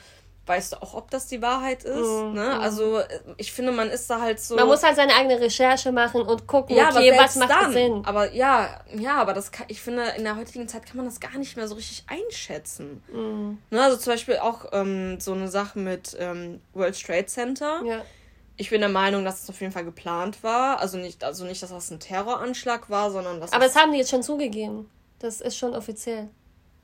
weißt 0.51 0.73
du 0.73 0.81
auch, 0.81 0.95
ob 0.95 1.09
das 1.09 1.27
die 1.27 1.41
Wahrheit 1.41 1.85
ist. 1.85 1.95
Mhm. 1.95 2.33
Ne? 2.33 2.59
Also 2.59 2.99
ich 3.37 3.53
finde, 3.53 3.71
man 3.71 3.89
ist 3.89 4.09
da 4.09 4.19
halt 4.19 4.39
so. 4.41 4.55
Man 4.55 4.67
muss 4.67 4.83
halt 4.83 4.97
seine 4.97 5.15
eigene 5.15 5.39
Recherche 5.39 5.93
machen 5.93 6.21
und 6.21 6.45
gucken, 6.45 6.75
ja, 6.75 6.89
okay, 6.89 7.13
was 7.17 7.37
macht 7.37 7.49
dann, 7.49 7.71
Sinn. 7.71 8.03
Aber 8.05 8.33
ja, 8.33 8.81
ja, 8.93 9.15
aber 9.15 9.33
das 9.33 9.51
kann, 9.53 9.65
ich 9.69 9.81
finde, 9.81 10.03
in 10.17 10.25
der 10.25 10.35
heutigen 10.35 10.67
Zeit 10.67 10.85
kann 10.85 10.97
man 10.97 11.05
das 11.05 11.21
gar 11.21 11.37
nicht 11.37 11.55
mehr 11.55 11.69
so 11.69 11.75
richtig 11.75 12.03
einschätzen. 12.07 13.01
Mhm. 13.13 13.59
Ne? 13.69 13.81
Also 13.81 13.95
zum 13.95 14.11
Beispiel 14.11 14.37
auch 14.39 14.65
ähm, 14.73 15.21
so 15.21 15.31
eine 15.31 15.47
Sache 15.47 15.79
mit 15.79 16.17
ähm, 16.19 16.59
World 16.73 17.01
Trade 17.01 17.27
Center. 17.27 17.81
Ja. 17.85 18.01
Ich 18.57 18.69
bin 18.69 18.81
der 18.81 18.89
Meinung, 18.89 19.23
dass 19.23 19.43
es 19.43 19.49
auf 19.49 19.61
jeden 19.61 19.71
Fall 19.71 19.85
geplant 19.85 20.43
war. 20.43 20.79
Also 20.79 20.97
nicht, 20.97 21.23
also 21.23 21.45
nicht, 21.45 21.63
dass 21.63 21.69
das 21.69 21.89
ein 21.91 22.01
Terroranschlag 22.01 22.89
war, 22.89 23.09
sondern 23.09 23.39
dass. 23.39 23.53
Aber 23.53 23.63
das 23.63 23.77
haben 23.77 23.93
die 23.93 23.99
jetzt 23.99 24.11
schon 24.11 24.21
zugegeben. 24.21 24.89
Das 25.19 25.39
ist 25.39 25.57
schon 25.57 25.73
offiziell 25.73 26.29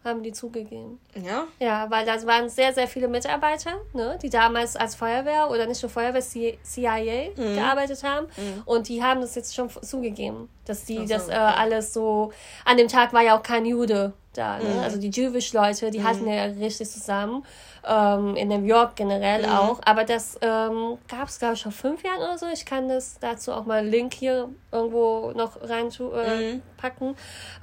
haben 0.07 0.24
die 0.24 0.31
zugegeben. 0.31 1.00
Ja? 1.15 1.45
Ja, 1.59 1.89
weil 1.92 2.06
da 2.06 2.25
waren 2.25 2.50
sehr, 2.50 2.74
sehr 2.74 2.88
viele 2.88 3.07
Mitarbeiter, 3.07 3.81
ne, 3.94 4.18
die 4.21 4.30
damals 4.30 4.75
als 4.75 4.95
Feuerwehr 4.95 5.50
oder 5.50 5.68
nicht 5.68 5.81
nur 5.81 5.89
Feuerwehr, 5.89 6.21
CIA 6.21 7.30
mhm. 7.36 7.56
gearbeitet 7.56 8.04
haben. 8.04 8.27
Mhm. 8.38 8.63
Und 8.65 8.89
die 8.89 9.04
haben 9.04 9.21
das 9.21 9.36
jetzt 9.36 9.54
schon 9.54 9.69
zugegeben, 9.69 10.50
dass 10.65 10.86
die 10.86 10.98
so, 10.98 11.06
das 11.06 11.30
äh, 11.30 11.33
alles 11.33 11.94
so. 11.94 12.31
An 12.65 12.77
dem 12.77 12.88
Tag 12.88 13.13
war 13.13 13.21
ja 13.21 13.38
auch 13.38 13.44
kein 13.44 13.65
Jude 13.65 14.13
da. 14.33 14.57
Ne? 14.57 14.69
Mhm. 14.69 14.80
Also 14.80 14.98
die 14.98 15.09
Jewish-Leute, 15.09 15.92
die 15.92 16.00
mhm. 16.00 16.04
halten 16.04 16.27
ja 16.27 16.44
richtig 16.44 16.89
zusammen 16.89 17.44
ähm, 17.85 18.35
in 18.35 18.50
New 18.50 18.65
York 18.65 18.95
generell 18.95 19.45
mhm. 19.45 19.53
auch. 19.53 19.79
Aber 19.85 20.03
das 20.03 20.38
ähm, 20.41 20.97
gab 21.07 21.27
es, 21.27 21.39
glaube 21.39 21.56
ich, 21.56 21.63
vor 21.63 21.71
fünf 21.71 22.03
Jahren 22.03 22.19
oder 22.19 22.38
so. 22.38 22.47
Ich 22.47 22.65
kann 22.65 22.88
das 22.88 23.18
dazu 23.19 23.51
auch 23.51 23.65
mal 23.65 23.79
einen 23.79 23.91
Link 23.91 24.13
hier 24.13 24.50
irgendwo 24.71 25.31
noch 25.35 25.57
reinpacken. 25.62 27.15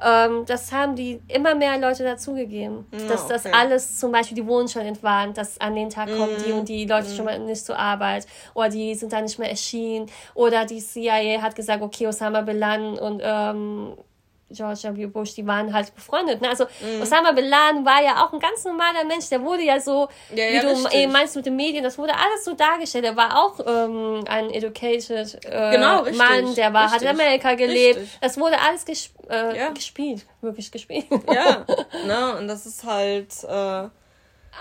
Äh, 0.03 0.29
mhm. 0.29 0.35
ähm, 0.39 0.47
das 0.47 0.73
haben 0.73 0.97
die 0.97 1.21
immer 1.29 1.55
mehr 1.55 1.79
Leute 1.79 2.05
dazugegeben. 2.05 2.87
Ja, 2.93 3.09
dass 3.09 3.27
das 3.27 3.47
okay. 3.47 3.55
alles 3.57 3.99
zum 3.99 4.13
Beispiel, 4.13 4.37
die 4.37 4.47
wurden 4.47 4.69
schon 4.69 4.83
entwarnt, 4.83 5.37
dass 5.39 5.61
an 5.61 5.75
den 5.75 5.91
Tag 5.91 6.09
mhm. 6.09 6.19
kommen 6.19 6.37
die 6.45 6.53
und 6.53 6.69
die 6.69 6.87
Leute 6.87 7.09
mhm. 7.09 7.15
schon 7.15 7.25
mal 7.25 7.39
nicht 7.39 7.65
zur 7.65 7.79
Arbeit 7.79 8.27
oder 8.55 8.69
die 8.69 8.95
sind 8.95 9.13
da 9.13 9.21
nicht 9.21 9.39
mehr 9.39 9.51
erschienen 9.51 10.11
oder 10.35 10.65
die 10.65 10.81
CIA 10.81 11.41
hat 11.43 11.55
gesagt, 11.55 11.83
okay, 11.83 12.07
Osama 12.07 12.43
Bin 12.43 12.59
Laden 12.59 12.99
und 12.99 13.21
ähm, 13.25 13.95
George 14.51 14.97
W. 14.97 15.07
Bush, 15.07 15.35
die 15.35 15.47
waren 15.47 15.73
halt 15.73 15.95
befreundet. 15.95 16.41
Ne? 16.41 16.49
Also 16.49 16.65
mhm. 16.65 17.03
Osama 17.03 17.33
Bin 17.33 17.47
Laden 17.47 17.85
war 17.85 18.03
ja 18.03 18.25
auch 18.25 18.33
ein 18.33 18.41
ganz 18.41 18.65
normaler 18.65 19.05
Mensch. 19.05 19.29
Der 19.29 19.43
wurde 19.43 19.63
ja 19.63 19.81
so, 19.81 20.09
ja, 20.31 20.37
wie 20.37 20.55
ja, 20.55 20.63
du 20.63 20.89
eben 20.97 21.13
meinst 21.13 21.37
mit 21.37 21.47
den 21.47 21.57
Medien, 21.57 21.83
das 21.83 21.99
wurde 21.99 22.15
alles 22.15 22.45
so 22.45 22.55
dargestellt. 22.55 23.05
Er 23.05 23.17
war 23.17 23.45
auch 23.45 23.61
ähm, 23.67 24.25
ein 24.29 24.51
educated 24.51 25.45
äh, 25.45 25.73
genau, 25.73 26.05
Mann, 26.13 26.55
der 26.55 26.73
war, 26.73 26.93
richtig, 26.93 27.09
hat 27.09 27.15
in 27.15 27.21
Amerika 27.21 27.55
gelebt. 27.55 28.01
Richtig. 28.01 28.19
Das 28.21 28.39
wurde 28.39 28.61
alles 28.61 28.85
gesp 28.85 29.13
äh, 29.29 29.57
ja. 29.57 29.71
gespielt, 29.71 30.27
wirklich 30.43 30.71
gespielt. 30.71 31.07
Ja, 31.33 31.65
ne? 32.07 32.37
und 32.39 32.49
das 32.49 32.67
ist 32.67 32.85
halt... 32.85 33.33
Äh 33.45 33.89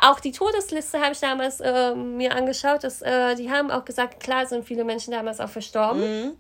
auch 0.01 0.19
die 0.19 0.31
Todesliste 0.31 1.00
habe 1.00 1.13
ich 1.13 1.19
damals 1.19 1.59
äh, 1.59 1.94
mir 1.94 2.36
angeschaut. 2.36 2.83
Dass, 2.83 3.01
äh, 3.01 3.36
die 3.36 3.51
haben 3.51 3.71
auch 3.71 3.86
gesagt, 3.86 4.19
klar 4.19 4.45
sind 4.45 4.65
viele 4.65 4.83
Menschen 4.83 5.12
damals 5.12 5.39
auch 5.39 5.50
verstorben. 5.50 6.01
Mhm. 6.01 6.38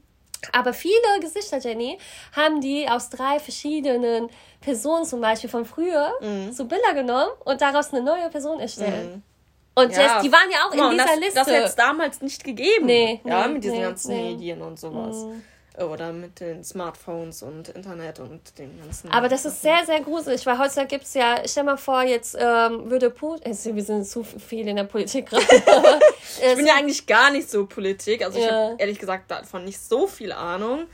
Aber 0.51 0.73
viele 0.73 1.19
Gesichter, 1.21 1.59
Jenny, 1.59 1.97
haben 2.35 2.61
die 2.61 2.87
aus 2.89 3.09
drei 3.09 3.39
verschiedenen 3.39 4.29
Personen 4.61 5.05
zum 5.05 5.21
Beispiel 5.21 5.49
von 5.49 5.65
früher 5.65 6.11
mhm. 6.21 6.51
so 6.51 6.65
Bilder 6.65 6.93
genommen 6.93 7.31
und 7.45 7.61
daraus 7.61 7.93
eine 7.93 8.03
neue 8.03 8.29
Person 8.29 8.59
erstellt. 8.59 9.15
Mhm. 9.15 9.23
Und 9.75 9.91
ja. 9.91 10.03
das, 10.03 10.23
die 10.23 10.31
waren 10.31 10.51
ja 10.51 10.57
auch 10.67 10.73
in 10.73 10.91
dieser 10.91 11.05
das, 11.05 11.19
Liste. 11.19 11.35
Das 11.35 11.47
hätte 11.47 11.65
es 11.65 11.75
damals 11.75 12.21
nicht 12.21 12.43
gegeben. 12.43 12.85
Nee, 12.85 13.21
ja, 13.23 13.47
nee, 13.47 13.53
mit 13.53 13.63
diesen 13.63 13.77
nee, 13.77 13.83
ganzen 13.83 14.15
nee. 14.15 14.31
Medien 14.31 14.61
und 14.61 14.79
sowas. 14.79 15.15
Mhm. 15.23 15.43
Oder 15.77 16.13
mit 16.13 16.39
den 16.39 16.63
Smartphones 16.63 17.41
und 17.41 17.69
Internet 17.69 18.19
und 18.19 18.57
den 18.59 18.79
ganzen. 18.79 19.09
Aber 19.11 19.27
das 19.27 19.43
ist 19.45 19.61
sehr, 19.63 19.83
sehr 19.85 20.01
gruselig, 20.01 20.45
weil 20.45 20.59
heutzutage 20.59 20.87
gibt 20.87 21.05
es 21.05 21.15
ja, 21.15 21.41
stell 21.45 21.63
mal 21.63 21.77
vor, 21.77 22.03
jetzt 22.03 22.37
ähm, 22.39 22.91
würde 22.91 23.09
Putin. 23.09 23.57
Wir 23.75 23.83
sind 23.83 24.05
zu 24.05 24.23
viel 24.23 24.67
in 24.67 24.75
der 24.75 24.83
Politik 24.83 25.29
gerade. 25.29 25.43
ich 26.41 26.55
bin 26.55 26.67
ja 26.67 26.75
eigentlich 26.75 27.07
gar 27.07 27.31
nicht 27.31 27.49
so 27.49 27.65
Politik. 27.65 28.23
Also 28.23 28.37
ich 28.37 28.45
ja. 28.45 28.51
habe 28.51 28.75
ehrlich 28.77 28.99
gesagt 28.99 29.31
davon 29.31 29.65
nicht 29.65 29.79
so 29.79 30.05
viel 30.05 30.31
Ahnung. 30.31 30.85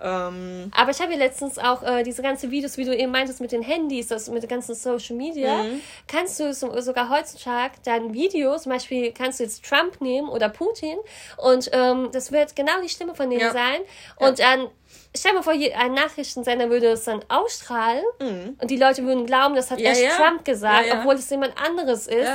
Ähm, 0.00 0.70
Aber 0.76 0.90
ich 0.90 1.00
habe 1.00 1.12
ja 1.12 1.18
letztens 1.18 1.58
auch 1.58 1.82
äh, 1.82 2.02
diese 2.02 2.22
ganzen 2.22 2.50
Videos, 2.50 2.76
wie 2.76 2.84
du 2.84 2.94
eben 2.94 3.10
meintest, 3.10 3.40
mit 3.40 3.52
den 3.52 3.62
Handys, 3.62 4.08
das 4.08 4.28
mit 4.28 4.42
den 4.42 4.48
ganzen 4.48 4.74
Social 4.74 5.16
Media. 5.16 5.62
Mhm. 5.62 5.80
Kannst 6.06 6.38
du 6.38 6.52
so, 6.52 6.78
sogar 6.80 7.08
heutzutage 7.08 7.74
deine 7.84 8.12
Videos, 8.12 8.64
zum 8.64 8.72
Beispiel 8.72 9.12
kannst 9.12 9.40
du 9.40 9.44
jetzt 9.44 9.64
Trump 9.64 10.00
nehmen 10.00 10.28
oder 10.28 10.48
Putin 10.48 10.98
und 11.38 11.70
ähm, 11.72 12.10
das 12.12 12.30
wird 12.30 12.54
genau 12.54 12.80
die 12.82 12.88
Stimme 12.88 13.14
von 13.14 13.30
denen 13.30 13.40
ja. 13.40 13.52
sein. 13.52 13.80
Und 14.16 14.38
ja. 14.38 14.56
dann 14.56 14.68
stell 15.14 15.32
dir 15.32 15.36
mal 15.36 15.42
vor, 15.42 15.54
ein 15.54 15.94
Nachrichtensender 15.94 16.68
würde 16.68 16.88
es 16.88 17.04
dann 17.04 17.24
ausstrahlen 17.28 18.04
mhm. 18.20 18.56
und 18.60 18.70
die 18.70 18.76
Leute 18.76 19.02
würden 19.04 19.24
glauben, 19.24 19.54
das 19.54 19.70
hat 19.70 19.78
ja, 19.80 19.90
echt 19.90 20.02
ja. 20.02 20.16
Trump 20.16 20.44
gesagt, 20.44 20.88
obwohl 20.92 21.14
es 21.14 21.30
jemand 21.30 21.54
anderes 21.58 22.06
ist. 22.06 22.30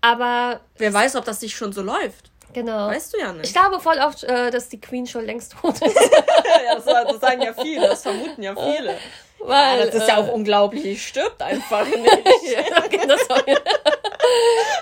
Aber. 0.00 0.60
Wer 0.76 0.92
weiß, 0.92 1.16
ob 1.16 1.24
das 1.24 1.40
nicht 1.40 1.56
schon 1.56 1.72
so 1.72 1.82
läuft. 1.82 2.30
Genau. 2.52 2.88
Weißt 2.88 3.12
du 3.14 3.18
ja 3.18 3.32
nicht. 3.32 3.46
Ich 3.46 3.52
glaube 3.52 3.80
voll 3.80 3.98
oft, 3.98 4.24
äh, 4.24 4.50
dass 4.50 4.68
die 4.68 4.80
Queen 4.80 5.06
schon 5.06 5.24
längst 5.26 5.54
tot 5.60 5.74
ist. 5.82 5.82
ja, 6.66 6.74
das, 6.74 6.84
das, 6.84 7.20
sagen 7.20 7.42
ja 7.42 7.52
viele, 7.52 7.88
das 7.88 8.02
vermuten 8.02 8.42
ja 8.42 8.54
viele. 8.54 8.96
Weil, 9.40 9.78
ja, 9.78 9.86
das 9.86 9.94
ist 9.94 10.02
äh, 10.02 10.08
ja 10.08 10.16
auch 10.16 10.28
unglaublich, 10.28 10.82
die 10.82 10.96
stirbt 10.98 11.40
einfach 11.42 11.86
nicht. 11.86 12.06
ja, 12.50 13.06
das 13.06 13.28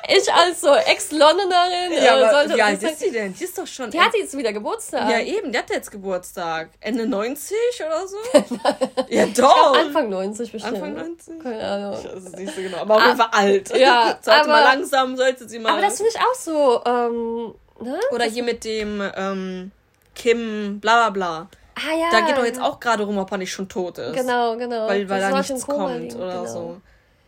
ich 0.09 0.33
als 0.33 0.61
so 0.61 0.75
Ex-Londonerin. 0.75 1.93
Ja, 1.93 2.19
äh, 2.19 2.25
aber 2.25 2.55
wie 2.55 2.63
alt 2.63 2.83
ist 2.83 3.05
die 3.05 3.11
denn? 3.11 3.35
Die 3.35 3.45
ist 3.45 3.57
doch 3.57 3.67
schon. 3.67 3.91
Die 3.91 4.01
hat 4.01 4.15
jetzt 4.15 4.37
wieder 4.37 4.53
Geburtstag. 4.53 5.11
Ja, 5.11 5.21
eben, 5.21 5.53
die 5.53 5.59
hat 5.59 5.71
jetzt 5.71 5.91
Geburtstag. 5.91 6.71
Ende 6.81 7.07
90 7.07 7.57
oder 7.87 8.07
so? 8.09 8.17
ja, 9.09 9.27
doch. 9.27 9.35
Glaub, 9.35 9.77
Anfang 9.77 10.09
90 10.09 10.53
bestimmt. 10.53 10.75
Anfang 10.75 10.95
90? 10.95 11.43
Keine 11.43 11.65
Ahnung. 11.65 11.99
Das 12.03 12.25
ist 12.25 12.37
nicht 12.37 12.55
so 12.55 12.63
genau. 12.63 12.79
Aber 12.79 12.97
auf 12.97 13.05
jeden 13.05 13.17
Fall 13.17 13.31
alt. 13.33 13.77
Ja, 13.77 14.19
sollte 14.23 14.41
aber, 14.41 14.49
mal 14.49 14.65
langsam, 14.65 15.17
sollte 15.17 15.49
sie 15.49 15.59
mal. 15.59 15.73
Aber 15.73 15.83
das 15.83 15.97
finde 15.97 16.13
ich 16.15 16.21
auch 16.21 16.35
so, 16.35 16.83
ähm, 16.85 17.55
ne? 17.81 18.01
Oder 18.13 18.25
hier 18.25 18.43
mit 18.43 18.65
dem, 18.65 19.03
ähm, 19.17 19.73
Kim, 20.15 20.81
bla 20.81 21.09
bla 21.09 21.11
bla. 21.11 21.49
Ah 21.77 21.95
ja. 21.95 22.09
Da 22.11 22.27
geht 22.27 22.37
doch 22.39 22.45
jetzt 22.45 22.61
auch 22.61 22.81
gerade 22.81 23.05
rum, 23.05 23.19
ob 23.19 23.31
er 23.31 23.39
nicht 23.39 23.53
schon 23.53 23.69
tot 23.69 23.99
ist. 23.99 24.17
Genau, 24.17 24.57
genau. 24.57 24.89
Weil, 24.89 25.09
weil 25.09 25.21
da 25.21 25.31
nichts 25.31 25.67
kommt 25.67 26.01
liegen, 26.01 26.17
oder 26.17 26.41
genau. 26.41 26.47
so. 26.47 26.81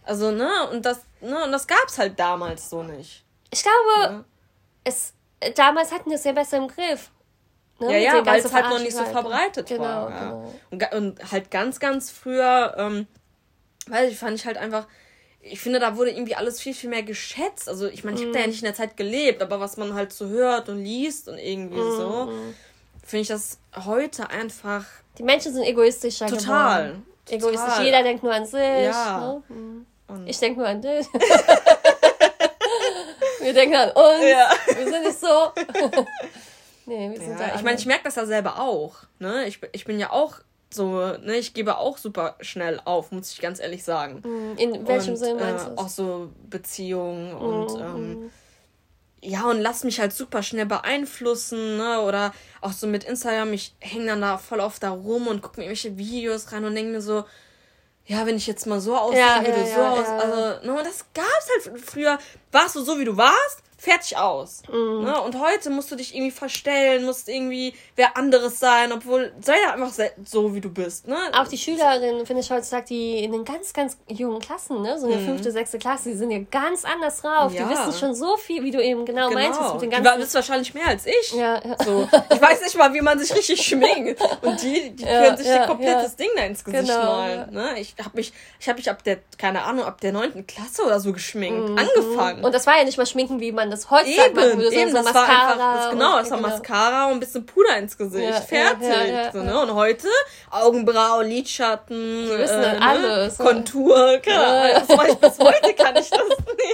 Also, 0.05 0.31
ne, 0.31 0.49
und 0.73 0.87
das, 0.87 1.03
ne, 1.21 1.45
und 1.45 1.53
das 1.53 1.67
gab's 1.67 1.99
halt 1.99 2.19
damals 2.19 2.71
so 2.71 2.83
nicht. 2.83 3.25
Ich 3.51 3.63
glaube, 3.63 4.13
ja. 4.13 4.25
es, 4.85 5.13
damals 5.55 5.93
hatten 5.93 6.11
wir 6.11 6.17
es 6.17 6.25
ja 6.25 6.33
besser 6.33 6.59
im 6.59 6.69
Griff. 6.69 7.11
Ne? 7.79 7.93
Ja, 7.93 8.17
ja, 8.17 8.27
weil 8.27 8.41
es 8.41 8.53
halt 8.53 8.67
noch 8.67 8.81
nicht 8.81 8.97
so 8.97 9.05
verbreitet 9.05 9.69
genau, 9.69 9.85
war. 9.85 10.11
Ja. 10.11 10.19
Genau. 10.19 10.53
Und, 10.71 10.93
und, 10.93 11.33
halt 11.33 11.51
ganz, 11.51 11.79
ganz 11.79 12.11
früher, 12.11 12.75
ähm, 12.77 13.07
weiß 13.87 14.11
ich, 14.11 14.19
fand 14.19 14.37
ich 14.37 14.47
halt 14.47 14.59
einfach, 14.59 14.87
ich 15.41 15.61
finde, 15.61 15.79
da 15.79 15.97
wurde 15.97 16.11
irgendwie 16.11 16.35
alles 16.35 16.61
viel, 16.61 16.75
viel 16.75 16.91
mehr 16.91 17.05
geschätzt. 17.05 17.69
Also, 17.69 17.87
ich 17.87 18.05
meine, 18.05 18.17
ich 18.17 18.23
habe 18.23 18.33
da 18.33 18.41
ja 18.41 18.47
mhm. 18.47 18.51
nicht 18.51 18.63
in 18.63 18.67
der 18.67 18.75
Zeit 18.75 18.97
gelebt, 18.97 19.43
aber 19.43 19.61
was 19.61 19.77
man 19.77 19.95
halt 19.95 20.13
so 20.13 20.27
hört 20.27 20.69
und 20.69 20.83
liest 20.83 21.29
und 21.29 21.39
irgendwie 21.39 21.79
mm, 21.79 21.97
so, 21.97 22.27
mhm. 22.27 22.55
finde 23.05 23.23
ich 23.23 23.29
das 23.29 23.59
heute 23.87 24.29
einfach. 24.31 24.85
Die 25.17 25.23
Menschen 25.23 25.53
sind 25.53 25.63
egoistischer 25.63 26.27
total, 26.27 26.83
geworden. 26.83 27.07
Egoistisch. 27.31 27.61
Total. 27.61 27.85
Jeder 27.85 28.03
denkt 28.03 28.23
nur 28.25 28.35
an 28.35 28.47
sich. 28.47 28.85
Ja. 28.85 29.21
Ne? 29.21 29.43
Mhm. 29.49 29.87
Und 30.09 30.27
ich 30.27 30.39
denke 30.39 30.61
nur 30.61 30.69
an 30.69 30.83
dich. 30.83 31.07
wir 33.41 33.53
denken 33.55 33.77
an 33.77 33.91
uns. 33.91 34.25
Ja. 34.25 34.51
Wir 34.75 34.91
sind 34.91 35.05
nicht 35.05 35.21
so. 35.21 35.27
nee, 36.87 37.11
wir 37.11 37.21
sind 37.21 37.39
ja, 37.39 37.49
da. 37.49 37.55
Ich 37.55 37.63
meine, 37.63 37.79
ich 37.79 37.87
merke 37.87 38.05
das 38.05 38.17
ja 38.17 38.27
selber 38.27 38.59
auch. 38.59 38.97
Ne? 39.19 39.47
Ich, 39.47 39.61
ich 39.73 39.85
bin 39.85 40.01
ja 40.01 40.11
auch 40.11 40.41
so, 40.71 40.99
ne, 41.19 41.37
ich 41.37 41.55
gebe 41.55 41.79
auch 41.79 41.99
super 41.99 42.37
schnell 42.41 42.81
auf, 42.85 43.11
muss 43.11 43.33
ich 43.33 43.41
ganz 43.41 43.61
ehrlich 43.61 43.85
sagen. 43.85 44.23
Mm, 44.23 44.59
in 44.59 44.87
welchem 44.87 45.15
und, 45.15 45.17
Sinn 45.17 45.37
meinst 45.37 45.67
du? 45.67 45.71
Äh, 45.71 45.77
auch 45.77 45.89
so 45.89 46.31
Beziehungen 46.49 47.33
mm, 47.33 47.37
und 47.37 47.81
ähm, 47.81 48.11
mm. 48.11 48.31
ja, 49.23 49.49
und 49.49 49.61
lass 49.61 49.85
mich 49.85 49.99
halt 49.99 50.13
super 50.13 50.43
schnell 50.43 50.67
beeinflussen, 50.67 51.79
ne? 51.79 52.03
Oder 52.03 52.35
auch 52.61 52.73
so 52.73 52.87
mit 52.87 53.05
Instagram, 53.05 53.53
ich 53.55 53.75
hänge 53.81 54.07
dann 54.07 54.21
da 54.21 54.37
voll 54.37 54.61
oft 54.61 54.83
da 54.83 54.91
rum 54.91 55.27
und 55.27 55.41
gucke 55.41 55.59
mir 55.59 55.65
irgendwelche 55.65 55.97
Videos 55.97 56.53
rein 56.53 56.65
und 56.65 56.75
denke 56.75 56.93
mir 56.93 57.01
so, 57.01 57.25
ja, 58.09 58.25
wenn 58.25 58.37
ich 58.37 58.47
jetzt 58.47 58.67
mal 58.67 58.81
so 58.81 58.97
aussehe, 58.97 59.21
ja, 59.21 59.45
würde 59.45 59.61
ja, 59.61 59.67
so 59.67 59.81
ja, 59.81 59.91
aus. 59.93 60.09
Also, 60.09 60.67
ne, 60.67 60.83
das 60.83 61.05
gab's 61.13 61.49
halt 61.67 61.81
früher. 61.81 62.19
Warst 62.51 62.75
du 62.75 62.81
so, 62.81 62.99
wie 62.99 63.05
du 63.05 63.17
warst? 63.17 63.63
Fertig 63.79 64.17
aus. 64.17 64.63
Mhm. 64.69 65.05
Ne? 65.05 65.21
Und 65.23 65.41
heute 65.41 65.71
musst 65.71 65.91
du 65.91 65.97
dich 65.97 66.15
irgendwie 66.15 66.33
verstellen, 66.33 67.05
musst 67.05 67.29
irgendwie 67.29 67.75
wer 67.95 68.17
anderes 68.17 68.59
sein, 68.59 68.93
obwohl 68.93 69.33
sei 69.41 69.55
ja 69.63 69.73
einfach 69.73 69.93
so, 70.25 70.55
wie 70.55 70.61
du 70.61 70.69
bist. 70.69 71.07
Ne? 71.07 71.17
Auch 71.33 71.47
die 71.47 71.57
Schülerinnen, 71.57 72.27
finde 72.27 72.43
ich 72.43 72.51
heutzutage, 72.51 72.87
die 72.87 73.23
in 73.23 73.31
den 73.31 73.45
ganz, 73.45 73.73
ganz 73.73 73.97
jungen 74.09 74.41
Klassen, 74.41 74.83
ne? 74.83 74.99
so 74.99 75.07
eine 75.07 75.17
mhm. 75.17 75.27
fünfte, 75.27 75.53
sechste 75.53 75.79
Klasse, 75.79 76.11
die 76.11 76.17
sind 76.17 76.33
ja 76.33 76.41
ganz 76.51 76.85
anders 76.85 77.23
drauf. 77.23 77.55
Ja. 77.55 77.65
Die 77.65 77.71
wissen 77.71 77.93
schon 77.99 78.15
so 78.17 78.37
viel, 78.37 78.65
wie 78.65 78.73
du 78.73 78.83
eben 78.83 79.05
genau, 79.05 79.29
genau. 79.29 79.41
meintest. 79.41 79.75
Mit 79.75 79.83
den 79.83 79.91
ganzen 79.91 80.15
die 80.15 80.23
wissen 80.23 80.35
wahrscheinlich 80.35 80.75
mehr 80.75 80.89
als 80.89 81.07
ich. 81.07 81.33
Ja, 81.35 81.63
ja. 81.65 81.77
So. 81.85 82.09
Ich 82.31 82.41
weiß 82.41 82.61
nicht 82.63 82.77
mal, 82.77 82.93
wie 82.93 83.01
man 83.01 83.19
sich 83.21 83.33
richtig 83.35 83.63
schminkt. 83.63 84.21
Und 84.43 84.61
die, 84.61 84.91
die 84.91 85.05
können 85.05 85.37
sich 85.37 85.47
ja, 85.47 85.63
ein 85.63 85.69
komplettes 85.69 86.17
Ding 86.17 86.29
da 86.37 86.43
ins 86.43 86.65
Gesicht 86.65 86.89
genau, 86.89 87.05
malen. 87.05 87.53
Ne? 87.53 87.79
Ich 87.79 87.95
habe 87.99 88.11
mich, 88.15 88.33
ich 88.59 88.75
mich 88.75 88.91
ab 88.91 89.05
der, 89.05 89.19
keine 89.39 89.63
Ahnung, 89.63 89.85
ab 89.85 90.01
der 90.01 90.13
neunten 90.13 90.47
Klasse 90.49 90.83
oder 90.85 90.99
so 90.99 91.13
geschminkt. 91.13 91.69
Mhm. 91.69 91.79
Angefangen. 91.79 92.45
Und 92.45 92.53
das 92.53 92.67
war 92.67 92.77
ja 92.77 92.85
nicht 92.85 92.99
mal 92.99 93.07
Schminken, 93.07 93.41
wie 93.41 93.53
man 93.53 93.68
das 93.71 93.91
heutzutage 93.91 94.35
macht 94.35 94.47
eben, 94.47 94.61
eben, 94.61 94.91
so 94.91 94.97
das 94.97 95.05
Mascara 95.05 95.29
war 95.29 95.53
einfach, 95.53 95.75
das, 95.75 95.91
genau, 95.91 96.19
das 96.19 96.31
war 96.31 96.39
genau. 96.39 96.49
Mascara 96.49 97.07
und 97.07 97.13
ein 97.13 97.21
bisschen 97.21 97.47
Puder 97.47 97.77
ins 97.79 97.97
Gesicht. 97.97 98.29
Ja, 98.29 98.41
Fertig. 98.41 98.89
Ja, 98.89 99.05
ja, 99.05 99.33
so, 99.33 99.43
ne? 99.43 99.61
Und 99.61 99.75
heute 99.75 100.09
Augenbraue, 100.51 101.25
Lidschatten, 101.25 102.27
Die 102.27 102.39
wissen 102.39 102.63
äh, 102.63 102.79
ne? 102.79 102.83
alles. 102.83 103.39
Kontur, 103.39 104.19
klar. 104.19 104.69
Das 104.75 104.89
mache 104.89 105.09
ich 105.09 105.17
bis 105.17 105.39
heute, 105.39 105.75
kann 105.75 105.97
ich 105.97 106.11
das 106.11 106.21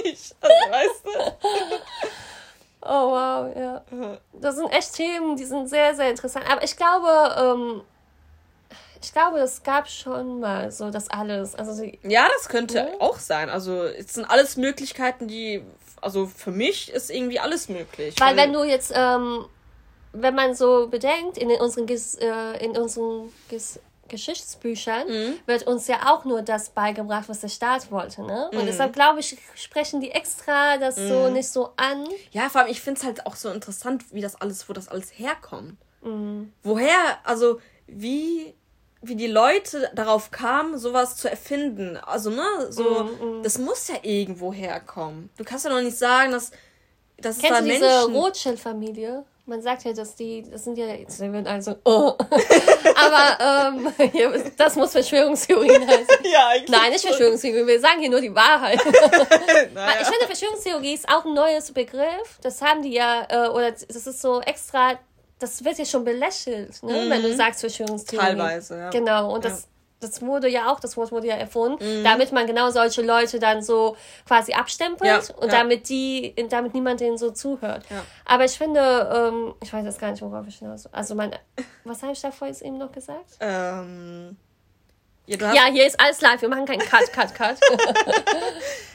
nicht. 0.03 0.35
Also, 0.41 0.71
weißt 0.71 1.05
du? 1.05 2.09
Oh 2.87 3.11
wow, 3.11 3.51
ja. 3.55 3.81
Das 4.33 4.57
sind 4.57 4.69
echt 4.71 4.93
Themen, 4.93 5.35
die 5.35 5.45
sind 5.45 5.67
sehr, 5.67 5.95
sehr 5.95 6.11
interessant. 6.11 6.45
Aber 6.47 6.63
ich 6.63 6.77
glaube, 6.77 7.35
ähm, 7.35 7.81
ich 9.01 9.11
glaube, 9.11 9.39
das 9.39 9.63
gab 9.63 9.89
schon 9.89 10.39
mal 10.39 10.71
so 10.71 10.91
das 10.91 11.09
alles. 11.09 11.55
Also 11.55 11.81
die, 11.81 11.99
ja, 12.03 12.27
das 12.35 12.47
könnte 12.47 12.77
ja. 12.77 12.87
auch 12.99 13.17
sein. 13.17 13.49
Also 13.49 13.83
es 13.83 14.13
sind 14.13 14.25
alles 14.25 14.55
Möglichkeiten, 14.57 15.27
die 15.27 15.63
also 16.05 16.27
für 16.27 16.51
mich 16.51 16.91
ist 16.91 17.09
irgendwie 17.09 17.39
alles 17.39 17.67
möglich. 17.67 18.15
Weil, 18.19 18.37
weil 18.37 18.45
wenn 18.45 18.53
du 18.53 18.63
jetzt, 18.63 18.93
ähm, 18.95 19.45
wenn 20.13 20.35
man 20.35 20.55
so 20.55 20.87
bedenkt, 20.87 21.37
in 21.37 21.49
unseren, 21.49 21.87
Ges 21.87 22.15
äh, 22.15 22.63
in 22.63 22.77
unseren 22.77 23.33
Ges 23.49 23.79
Geschichtsbüchern 24.07 25.07
mhm. 25.07 25.39
wird 25.47 25.65
uns 25.65 25.87
ja 25.87 26.13
auch 26.13 26.25
nur 26.25 26.43
das 26.43 26.69
beigebracht, 26.69 27.27
was 27.27 27.39
der 27.39 27.47
Staat 27.47 27.89
wollte, 27.89 28.21
ne? 28.21 28.49
Und 28.51 28.61
mhm. 28.61 28.65
deshalb 28.67 28.93
glaube 28.93 29.19
ich, 29.19 29.35
sprechen 29.55 29.99
die 29.99 30.11
extra 30.11 30.77
das 30.77 30.95
mhm. 30.97 31.07
so 31.07 31.29
nicht 31.29 31.49
so 31.49 31.71
an. 31.75 32.07
Ja, 32.31 32.49
vor 32.49 32.61
allem, 32.61 32.69
ich 32.69 32.81
finde 32.81 32.99
es 32.99 33.05
halt 33.05 33.25
auch 33.25 33.35
so 33.35 33.49
interessant, 33.49 34.03
wie 34.11 34.21
das 34.21 34.39
alles, 34.39 34.69
wo 34.69 34.73
das 34.73 34.87
alles 34.89 35.11
herkommt. 35.17 35.77
Mhm. 36.03 36.53
Woher, 36.61 37.17
also 37.23 37.59
wie 37.87 38.53
wie 39.07 39.15
die 39.15 39.27
Leute 39.27 39.89
darauf 39.93 40.31
kamen, 40.31 40.77
sowas 40.77 41.17
zu 41.17 41.29
erfinden. 41.29 41.97
Also, 41.97 42.29
ne, 42.29 42.43
so, 42.69 42.83
mm, 42.83 43.39
mm. 43.39 43.43
das 43.43 43.57
muss 43.57 43.87
ja 43.87 43.95
irgendwo 44.01 44.53
herkommen. 44.53 45.29
Du 45.37 45.43
kannst 45.43 45.65
ja 45.65 45.71
noch 45.71 45.81
nicht 45.81 45.97
sagen, 45.97 46.31
dass, 46.31 46.51
dass 47.17 47.39
Kennst 47.39 47.43
es 47.43 47.49
da 47.49 47.61
du 47.61 47.69
diese 47.69 47.85
Menschen... 47.85 48.15
Rothschild-Familie? 48.15 49.25
Man 49.47 49.61
sagt 49.61 49.83
ja, 49.83 49.93
dass 49.93 50.15
die, 50.15 50.43
das 50.49 50.63
sind 50.63 50.75
ja, 50.75 50.87
jetzt 50.87 51.19
sind 51.19 51.47
also, 51.47 51.75
oh. 51.83 52.13
aber 52.95 53.77
ähm, 53.77 53.93
hier, 54.11 54.51
das 54.57 54.75
muss 54.75 54.91
Verschwörungstheorien 54.91 55.87
heißen. 55.87 56.07
ja, 56.23 56.47
eigentlich. 56.47 56.69
Nein, 56.69 56.91
nicht 56.91 57.05
Verschwörungstheorien, 57.05 57.67
wir 57.67 57.79
sagen 57.79 57.99
hier 57.99 58.09
nur 58.09 58.21
die 58.21 58.33
Wahrheit. 58.33 58.79
naja. 59.75 60.01
Ich 60.01 60.07
finde, 60.07 60.25
Verschwörungstheorie 60.25 60.95
ist 60.95 61.07
auch 61.07 61.25
ein 61.25 61.35
neues 61.35 61.71
Begriff. 61.71 62.39
Das 62.41 62.59
haben 62.63 62.81
die 62.81 62.93
ja, 62.93 63.27
äh, 63.29 63.49
oder 63.49 63.71
das 63.71 63.83
ist 63.83 64.19
so 64.19 64.41
extra 64.41 64.97
das 65.39 65.63
wird 65.63 65.77
ja 65.77 65.85
schon 65.85 66.03
belächelt, 66.03 66.81
ne? 66.83 67.05
Mhm. 67.05 67.09
wenn 67.09 67.21
du 67.21 67.29
mhm. 67.29 67.35
sagst 67.35 67.61
Verschwörungstheorie. 67.61 68.25
Teilweise, 68.25 68.77
ja. 68.77 68.89
Genau, 68.89 69.33
und 69.33 69.43
das, 69.43 69.63
ja. 69.63 69.67
das 70.07 70.21
wurde 70.21 70.47
ja 70.47 70.71
auch, 70.71 70.79
das 70.79 70.95
Wort 70.95 71.11
wurde 71.11 71.27
ja 71.27 71.35
erfunden, 71.35 71.99
mhm. 71.99 72.03
damit 72.03 72.31
man 72.31 72.47
genau 72.47 72.69
solche 72.69 73.01
Leute 73.01 73.39
dann 73.39 73.61
so 73.61 73.97
quasi 74.25 74.53
abstempelt 74.53 75.29
ja, 75.29 75.35
und 75.35 75.51
ja. 75.51 75.59
damit 75.59 75.89
die, 75.89 76.35
damit 76.49 76.73
niemand 76.73 77.01
denen 77.01 77.17
so 77.17 77.31
zuhört. 77.31 77.85
Aber 78.23 78.45
ich 78.45 78.57
finde, 78.57 78.79
ähm, 79.13 79.55
ich 79.61 79.71
weiß 79.73 79.85
jetzt 79.85 79.99
gar 79.99 80.11
nicht, 80.11 80.21
worauf 80.21 80.47
ich 80.47 80.59
hinaus. 80.59 80.87
Also 80.93 81.15
mein, 81.15 81.31
was 81.83 82.01
habe 82.01 82.13
ich 82.13 82.21
da 82.21 82.31
vorhin 82.31 82.55
eben 82.61 82.77
noch 82.77 82.91
gesagt? 82.91 83.37
Ähm. 83.39 84.37
Ja, 85.27 85.53
ja, 85.53 85.65
hier 85.71 85.87
ist 85.87 85.99
alles 85.99 86.21
live. 86.21 86.41
Wir 86.41 86.49
machen 86.49 86.65
keinen 86.65 86.79
Cut, 86.79 87.11
Cut, 87.11 87.33
Cut. 87.33 87.57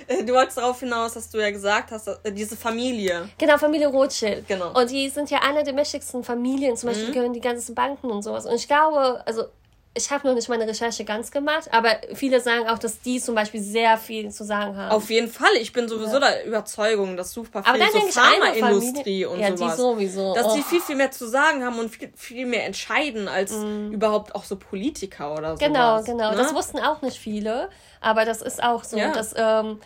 du 0.27 0.33
wolltest 0.33 0.59
darauf 0.59 0.79
hinaus, 0.79 1.15
dass 1.15 1.29
du 1.29 1.39
ja 1.39 1.51
gesagt 1.51 1.91
hast, 1.91 2.07
äh, 2.07 2.33
diese 2.33 2.57
Familie. 2.57 3.29
Genau, 3.39 3.59
Familie 3.59 3.89
Rothschild. 3.89 4.47
Genau. 4.47 4.79
Und 4.79 4.91
die 4.91 5.09
sind 5.09 5.31
ja 5.31 5.41
eine 5.41 5.65
der 5.65 5.75
mächtigsten 5.75 6.23
Familien. 6.23 6.77
Zum 6.77 6.91
Beispiel 6.91 7.09
mhm. 7.09 7.13
gehören 7.13 7.33
die 7.33 7.41
ganzen 7.41 7.75
Banken 7.75 8.11
und 8.11 8.23
sowas. 8.23 8.47
Und 8.47 8.55
ich 8.55 8.69
glaube, 8.69 9.23
also 9.27 9.47
ich 9.93 10.09
habe 10.13 10.27
noch 10.29 10.35
nicht 10.35 10.49
meine 10.49 10.69
Recherche 10.69 11.05
ganz 11.05 11.33
gemacht, 11.33 11.69
aber 11.73 11.97
viele 12.15 12.41
sagen 12.41 12.69
auch, 12.69 12.79
dass 12.79 13.01
die 13.01 13.21
zum 13.21 13.35
Beispiel 13.35 13.61
sehr 13.61 13.97
viel 13.97 14.31
zu 14.31 14.45
sagen 14.45 14.77
haben. 14.77 14.93
Auf 14.93 15.11
jeden 15.11 15.29
Fall. 15.29 15.51
Ich 15.61 15.73
bin 15.73 15.89
sowieso 15.89 16.15
ja. 16.15 16.31
der 16.31 16.47
Überzeugung, 16.47 17.17
dass 17.17 17.33
super 17.33 17.65
viel 17.65 17.91
so 17.91 18.21
Pharmaindustrie 18.21 19.25
und 19.25 19.41
ja, 19.41 19.57
sowas, 19.57 19.75
die 19.75 19.83
sowieso. 19.83 20.35
dass 20.35 20.47
oh. 20.47 20.57
die 20.57 20.63
viel, 20.63 20.81
viel 20.81 20.95
mehr 20.95 21.11
zu 21.11 21.27
sagen 21.27 21.65
haben 21.65 21.79
und 21.81 21.89
viel, 21.89 22.13
viel 22.15 22.47
mehr 22.47 22.67
entscheiden 22.67 23.27
als 23.27 23.51
mm. 23.51 23.91
überhaupt 23.91 24.37
auch 24.37 24.45
so 24.45 24.55
Politiker 24.55 25.35
oder 25.35 25.57
so. 25.57 25.65
Genau, 25.65 26.01
genau. 26.05 26.31
Ne? 26.31 26.37
Das 26.37 26.55
wussten 26.55 26.79
auch 26.79 27.03
nicht 27.03 27.19
viele, 27.19 27.69
aber 28.01 28.25
das 28.25 28.43
ist 28.43 28.63
auch 28.63 28.85
so, 28.85 28.97
ja. 28.97 29.11
dass 29.13 29.35
ähm, 29.37 29.81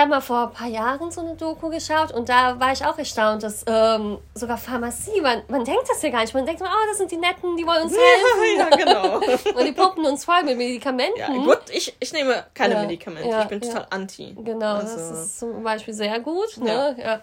habe 0.00 0.10
mal 0.10 0.20
vor 0.20 0.48
ein 0.48 0.52
paar 0.52 0.66
Jahren 0.68 1.10
so 1.10 1.20
eine 1.20 1.34
Doku 1.36 1.68
geschaut 1.68 2.12
und 2.12 2.28
da 2.28 2.58
war 2.58 2.72
ich 2.72 2.84
auch 2.84 2.98
erstaunt, 2.98 3.42
dass 3.42 3.64
ähm, 3.66 4.18
sogar 4.34 4.58
Pharmazie, 4.58 5.20
man, 5.20 5.42
man 5.48 5.64
denkt 5.64 5.88
das 5.88 6.02
ja 6.02 6.10
gar 6.10 6.22
nicht. 6.22 6.34
Man 6.34 6.46
denkt 6.46 6.60
immer, 6.60 6.70
oh, 6.70 6.86
das 6.88 6.98
sind 6.98 7.10
die 7.10 7.16
Netten, 7.16 7.56
die 7.56 7.66
wollen 7.66 7.84
uns 7.84 7.96
helfen. 7.96 8.58
ja, 8.58 8.76
genau. 8.76 9.16
und 9.58 9.66
die 9.66 9.72
pumpen 9.72 10.04
uns 10.06 10.24
voll 10.24 10.42
mit 10.42 10.56
Medikamenten. 10.56 11.18
Ja, 11.18 11.28
gut, 11.28 11.62
ich, 11.70 11.94
ich 12.00 12.12
nehme 12.12 12.44
keine 12.54 12.74
ja, 12.74 12.80
Medikamente. 12.82 13.28
Ja, 13.28 13.42
ich 13.42 13.48
bin 13.48 13.60
total 13.60 13.86
anti. 13.90 14.36
Genau, 14.42 14.74
also. 14.76 14.96
das 14.96 15.10
ist 15.10 15.38
zum 15.38 15.62
Beispiel 15.62 15.94
sehr 15.94 16.18
gut. 16.20 16.56
Ne? 16.56 16.96
Ja. 16.98 17.20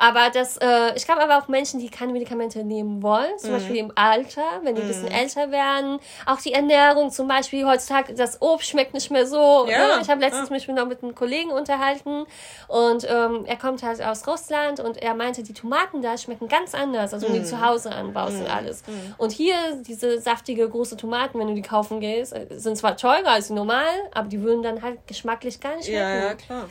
Aber 0.00 0.30
das, 0.30 0.56
äh, 0.56 0.96
ich 0.96 1.04
glaube 1.04 1.22
aber 1.22 1.36
auch 1.36 1.48
Menschen, 1.48 1.78
die 1.78 1.90
keine 1.90 2.12
Medikamente 2.14 2.64
nehmen 2.64 3.02
wollen, 3.02 3.38
zum 3.38 3.50
mhm. 3.50 3.54
Beispiel 3.54 3.76
im 3.76 3.92
Alter, 3.94 4.42
wenn 4.62 4.74
die 4.74 4.80
mhm. 4.80 4.86
ein 4.86 4.88
bisschen 4.88 5.08
mhm. 5.10 5.14
älter 5.14 5.50
werden. 5.50 6.00
Auch 6.24 6.40
die 6.40 6.54
Ernährung 6.54 7.10
zum 7.10 7.28
Beispiel 7.28 7.66
heutzutage, 7.66 8.14
das 8.14 8.40
Obst 8.40 8.70
schmeckt 8.70 8.94
nicht 8.94 9.10
mehr 9.10 9.26
so. 9.26 9.66
Ja. 9.68 9.96
Ne? 9.96 10.02
Ich 10.02 10.08
habe 10.08 10.22
letztens 10.22 10.48
ja. 10.48 10.54
mich 10.54 10.66
noch 10.68 10.86
mit 10.86 11.02
einem 11.02 11.14
Kollegen 11.14 11.50
unterhalten 11.50 12.19
und 12.68 13.06
ähm, 13.08 13.44
er 13.46 13.56
kommt 13.56 13.82
halt 13.82 14.02
aus 14.02 14.26
Russland 14.26 14.80
und 14.80 14.96
er 14.96 15.14
meinte, 15.14 15.42
die 15.42 15.52
Tomaten 15.52 16.02
da 16.02 16.16
schmecken 16.16 16.48
ganz 16.48 16.74
anders, 16.74 17.12
also 17.12 17.26
wenn 17.26 17.36
mhm. 17.36 17.40
die 17.40 17.44
zu 17.44 17.64
Hause 17.64 17.92
anbaust 17.92 18.36
und 18.36 18.44
mhm. 18.44 18.50
alles. 18.50 18.86
Mhm. 18.86 19.14
Und 19.18 19.32
hier 19.32 19.56
diese 19.86 20.20
saftige 20.20 20.68
große 20.68 20.96
Tomaten, 20.96 21.38
wenn 21.38 21.48
du 21.48 21.54
die 21.54 21.62
kaufen 21.62 22.00
gehst, 22.00 22.32
äh, 22.32 22.46
sind 22.50 22.76
zwar 22.76 22.96
teurer 22.96 23.30
als 23.30 23.50
normal, 23.50 23.86
aber 24.12 24.28
die 24.28 24.42
würden 24.42 24.62
dann 24.62 24.82
halt 24.82 25.06
geschmacklich 25.06 25.60
gar 25.60 25.76
nicht 25.76 25.86
schmecken. 25.86 26.00
Ja, 26.00 26.24
ja, 26.28 26.34
klar. 26.34 26.68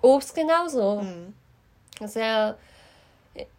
Obst 0.00 0.34
genauso. 0.34 1.02
Mhm. 1.02 1.34
Sehr 2.06 2.56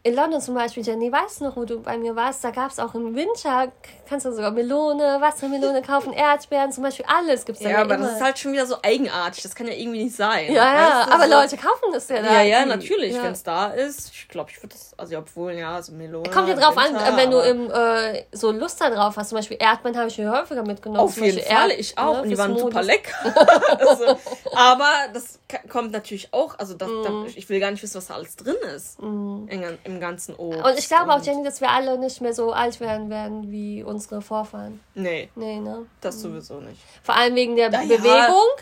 in 0.03 0.15
London 0.15 0.39
zum 0.39 0.53
Beispiel, 0.53 0.84
Jenny, 0.84 1.12
weißt 1.12 1.42
du 1.42 1.46
noch, 1.46 1.56
wo 1.56 1.65
du 1.65 1.80
bei 1.80 1.98
mir 1.98 2.15
warst? 2.15 2.44
Da 2.44 2.51
gab 2.51 2.70
es 2.70 2.77
auch 2.77 2.94
im 2.94 3.15
Winter, 3.15 3.72
kannst 4.08 4.25
du 4.25 4.32
sogar 4.32 4.51
Melone, 4.51 5.18
Wassermelone 5.20 5.82
kaufen, 5.82 6.13
Erdbeeren, 6.13 6.72
zum 6.72 6.84
Beispiel 6.84 7.06
alles 7.08 7.44
gibt 7.46 7.58
es 7.58 7.63
da. 7.63 7.70
Ja, 7.72 7.82
aber 7.82 7.96
immer. 7.96 8.06
das 8.06 8.18
ist 8.18 8.22
halt 8.22 8.38
schon 8.38 8.53
wieder 8.53 8.68
so 8.68 8.75
eigenartig, 8.84 9.42
das 9.42 9.56
kann 9.56 9.65
ja 9.65 9.74
irgendwie 9.74 10.03
nicht 10.03 10.15
sein. 10.15 10.53
Ja, 10.53 10.75
ja, 10.75 11.08
aber 11.10 11.25
so? 11.25 11.32
Leute 11.32 11.58
kaufen 11.58 11.92
das 11.92 12.08
ja 12.10 12.22
da. 12.22 12.34
Ja, 12.34 12.42
ja, 12.44 12.65
natürlich, 12.65 13.15
ja. 13.15 13.24
wenn 13.24 13.32
es 13.32 13.42
da 13.42 13.68
ist. 13.68 14.12
Ich 14.13 14.27
glaube, 14.27 14.51
ich 14.51 14.62
würde 14.62 14.75
das, 14.75 14.94
also 14.98 15.18
obwohl, 15.18 15.53
ja, 15.53 15.82
so 15.82 15.94
Melone. 15.94 16.30
Kommt 16.30 16.50
ja 16.50 16.56
drauf 16.56 16.75
Winter, 16.75 17.06
an, 17.06 17.18
wenn 17.18 17.32
du 17.32 17.39
im, 17.39 17.72
äh, 17.72 18.25
so 18.32 18.51
Lust 18.51 18.80
da 18.80 18.92
drauf 18.92 19.18
hast. 19.18 19.30
Zum 19.30 19.38
Beispiel 19.38 19.58
Erdbeeren 19.60 19.98
habe 19.98 20.10
ich 20.10 20.18
mir 20.20 20.32
häufiger 20.32 20.63
mitgenommen. 20.63 21.00
Auf 21.00 21.18
jeden 21.18 21.42
Fall, 21.42 21.70
Erd 21.70 21.80
ich 21.80 21.98
auch. 21.98 22.18
Ne, 22.18 22.22
und 22.24 22.30
die 22.30 22.38
waren 22.38 22.51
Modus. 22.51 22.65
super 22.65 22.84
lecker. 22.84 23.13
also, 23.88 24.20
aber 24.53 24.92
das 25.13 25.39
kommt 25.70 25.92
natürlich 25.92 26.34
auch, 26.34 26.58
also 26.60 26.74
das, 26.74 26.89
mm. 26.89 27.03
da, 27.03 27.25
ich 27.36 27.48
will 27.50 27.60
gar 27.60 27.72
nicht 27.72 27.82
wissen, 27.82 27.96
was 27.96 28.08
da 28.08 28.15
alles 28.15 28.36
drin 28.36 28.56
ist. 28.75 29.01
Mm. 29.01 29.48
Im, 29.84 30.00
ganzen 30.00 30.36
Obst. 30.36 30.63
Und 30.63 30.79
ich 30.79 30.88
glaube 30.88 31.13
auch, 31.13 31.22
Jenny, 31.22 31.43
dass 31.43 31.62
wir 31.62 31.70
alle 31.70 31.98
nicht 31.98 32.22
mehr 32.22 32.34
so 32.34 32.51
alt 32.51 32.79
werden 32.79 33.10
werden 33.10 33.51
wie 33.51 33.84
unsere 33.84 34.22
Vorfahren. 34.22 34.79
Nee. 34.96 35.29
Nee, 35.36 35.60
ne? 35.60 35.86
Das 36.01 36.17
mhm. 36.17 36.22
sowieso 36.22 36.60
nicht. 36.60 36.79
Vor 37.03 37.15
allem 37.15 37.36
wegen 37.36 37.55
der 37.55 37.70
Na, 37.70 37.82
Bewegung, 37.82 38.03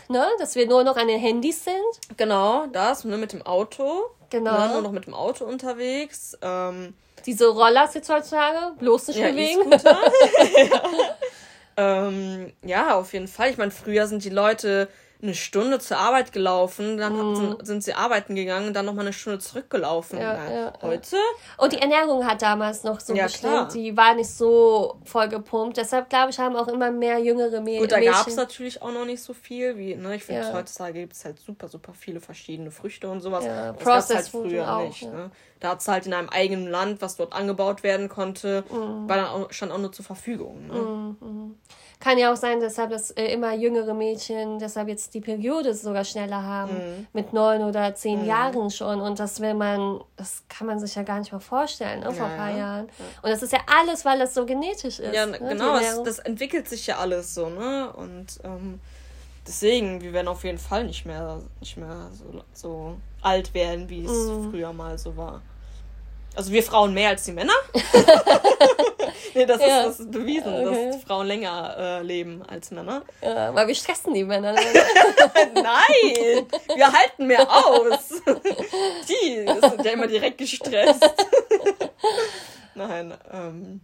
ja. 0.08 0.12
ne? 0.14 0.26
Dass 0.38 0.54
wir 0.54 0.66
nur 0.66 0.84
noch 0.84 0.96
an 0.96 1.08
den 1.08 1.20
Handys 1.20 1.64
sind. 1.64 2.16
Genau, 2.16 2.66
das, 2.66 3.04
ne, 3.04 3.16
mit 3.16 3.32
dem 3.32 3.42
Auto. 3.42 4.02
Genau. 4.30 4.58
Ne, 4.58 4.72
nur 4.72 4.82
noch 4.82 4.92
mit 4.92 5.06
dem 5.06 5.14
Auto 5.14 5.44
unterwegs. 5.44 6.36
Ähm, 6.40 6.94
Diese 7.26 7.48
Rollers 7.48 7.94
jetzt 7.94 8.08
heutzutage, 8.08 8.74
bloß 8.78 9.08
nicht 9.08 9.18
ja, 9.18 9.28
bewegen. 9.28 9.70
ja. 9.70 10.82
ähm, 12.06 12.52
ja, 12.62 12.94
auf 12.94 13.12
jeden 13.12 13.28
Fall. 13.28 13.50
Ich 13.50 13.58
meine, 13.58 13.70
früher 13.70 14.06
sind 14.06 14.24
die 14.24 14.30
Leute 14.30 14.88
eine 15.22 15.34
Stunde 15.34 15.78
zur 15.78 15.98
Arbeit 15.98 16.32
gelaufen, 16.32 16.96
dann 16.96 17.16
mhm. 17.16 17.36
sind, 17.36 17.66
sind, 17.66 17.84
sie 17.84 17.94
arbeiten 17.94 18.34
gegangen 18.34 18.68
und 18.68 18.74
dann 18.74 18.84
nochmal 18.84 19.04
eine 19.04 19.12
Stunde 19.12 19.38
zurückgelaufen. 19.38 20.18
Ja, 20.18 20.50
ja, 20.50 20.72
Heute? 20.82 21.16
Und 21.58 21.72
die 21.72 21.78
Ernährung 21.78 22.26
hat 22.26 22.42
damals 22.42 22.82
noch 22.82 22.98
so 22.98 23.14
ja, 23.14 23.24
bestimmt, 23.24 23.72
die 23.72 23.96
war 23.96 24.14
nicht 24.14 24.30
so 24.30 24.96
voll 25.04 25.28
gepumpt. 25.28 25.76
Deshalb, 25.76 26.10
glaube 26.10 26.30
ich, 26.30 26.38
haben 26.40 26.56
auch 26.56 26.66
immer 26.66 26.90
mehr 26.90 27.18
jüngere 27.18 27.60
Mädchen. 27.60 27.82
Gut, 27.82 27.92
da 27.92 28.00
gab 28.00 28.26
es 28.26 28.34
natürlich 28.34 28.82
auch 28.82 28.92
noch 28.92 29.04
nicht 29.04 29.22
so 29.22 29.32
viel 29.32 29.78
wie, 29.78 29.94
ne? 29.94 30.16
Ich 30.16 30.24
finde, 30.24 30.52
heutzutage 30.52 31.00
gibt 31.00 31.12
es 31.12 31.24
halt 31.24 31.38
super, 31.38 31.68
super 31.68 31.92
viele 31.94 32.20
verschiedene 32.20 32.72
Früchte 32.72 33.08
und 33.08 33.20
sowas. 33.20 33.44
Ja, 33.44 33.72
das 33.72 33.84
gab 33.84 34.16
halt 34.16 34.28
früher 34.28 34.76
auch, 34.76 34.82
nicht. 34.82 35.04
Ne? 35.04 35.30
Da 35.60 35.70
hat 35.70 35.80
es 35.80 35.86
halt 35.86 36.06
in 36.06 36.14
einem 36.14 36.30
eigenen 36.30 36.66
Land, 36.68 37.00
was 37.00 37.16
dort 37.16 37.32
angebaut 37.32 37.84
werden 37.84 38.08
konnte, 38.08 38.64
mhm. 38.68 39.08
war 39.08 39.16
dann 39.16 39.26
auch, 39.26 39.52
stand 39.52 39.70
auch 39.70 39.78
nur 39.78 39.92
zur 39.92 40.04
Verfügung. 40.04 40.66
Ne? 40.66 41.16
Mhm. 41.20 41.54
Kann 42.02 42.18
ja 42.18 42.32
auch 42.32 42.36
sein, 42.36 42.58
deshalb, 42.58 42.90
dass 42.90 43.12
äh, 43.12 43.26
immer 43.26 43.54
jüngere 43.54 43.94
Mädchen 43.94 44.58
deshalb 44.58 44.88
jetzt 44.88 45.14
die 45.14 45.20
Periode 45.20 45.72
sogar 45.72 46.04
schneller 46.04 46.42
haben, 46.42 46.74
mhm. 46.74 47.06
mit 47.12 47.32
neun 47.32 47.62
oder 47.62 47.94
zehn 47.94 48.22
mhm. 48.22 48.26
Jahren 48.26 48.70
schon. 48.72 49.00
Und 49.00 49.20
das 49.20 49.38
will 49.38 49.54
man, 49.54 50.00
das 50.16 50.42
kann 50.48 50.66
man 50.66 50.80
sich 50.80 50.96
ja 50.96 51.04
gar 51.04 51.20
nicht 51.20 51.30
mehr 51.30 51.40
vorstellen, 51.40 52.00
ne, 52.00 52.10
vor 52.10 52.26
ja, 52.26 52.32
ein 52.32 52.36
paar 52.36 52.50
ja. 52.50 52.56
Jahren. 52.56 52.84
Und 53.22 53.30
das 53.30 53.40
ist 53.44 53.52
ja 53.52 53.60
alles, 53.66 54.04
weil 54.04 54.18
das 54.18 54.34
so 54.34 54.44
genetisch 54.44 54.98
ist. 54.98 55.14
Ja, 55.14 55.26
ne, 55.26 55.38
genau, 55.38 55.78
das, 55.78 56.02
das, 56.02 56.18
entwickelt 56.18 56.68
sich 56.68 56.88
ja 56.88 56.96
alles 56.96 57.36
so, 57.36 57.48
ne? 57.48 57.92
Und 57.92 58.40
ähm, 58.42 58.80
deswegen, 59.46 60.00
wir 60.00 60.12
werden 60.12 60.26
auf 60.26 60.42
jeden 60.42 60.58
Fall 60.58 60.82
nicht 60.82 61.06
mehr, 61.06 61.38
nicht 61.60 61.76
mehr 61.76 62.10
so, 62.12 62.42
so 62.52 62.96
alt 63.20 63.54
werden, 63.54 63.88
wie 63.88 64.04
es 64.04 64.10
mhm. 64.10 64.50
früher 64.50 64.72
mal 64.72 64.98
so 64.98 65.16
war. 65.16 65.40
Also 66.34 66.52
wir 66.52 66.62
Frauen 66.62 66.94
mehr 66.94 67.10
als 67.10 67.24
die 67.24 67.32
Männer. 67.32 67.52
nee, 69.34 69.46
das, 69.46 69.60
ja. 69.60 69.80
ist, 69.80 69.86
das 69.86 70.00
ist 70.00 70.10
bewiesen, 70.10 70.54
okay. 70.54 70.90
dass 70.92 71.02
Frauen 71.04 71.26
länger 71.26 71.76
äh, 71.78 72.02
leben 72.02 72.42
als 72.48 72.70
Männer. 72.70 73.02
Ja, 73.22 73.54
weil 73.54 73.68
wir 73.68 73.74
stressen 73.74 74.14
die 74.14 74.24
Männer. 74.24 74.52
Nein, 75.54 76.46
wir 76.74 76.92
halten 76.92 77.26
mehr 77.26 77.46
aus. 77.48 78.08
die 79.08 79.46
sind 79.46 79.84
ja 79.84 79.92
immer 79.92 80.06
direkt 80.06 80.38
gestresst. 80.38 81.10
Nein, 82.74 83.14
ähm. 83.32 83.80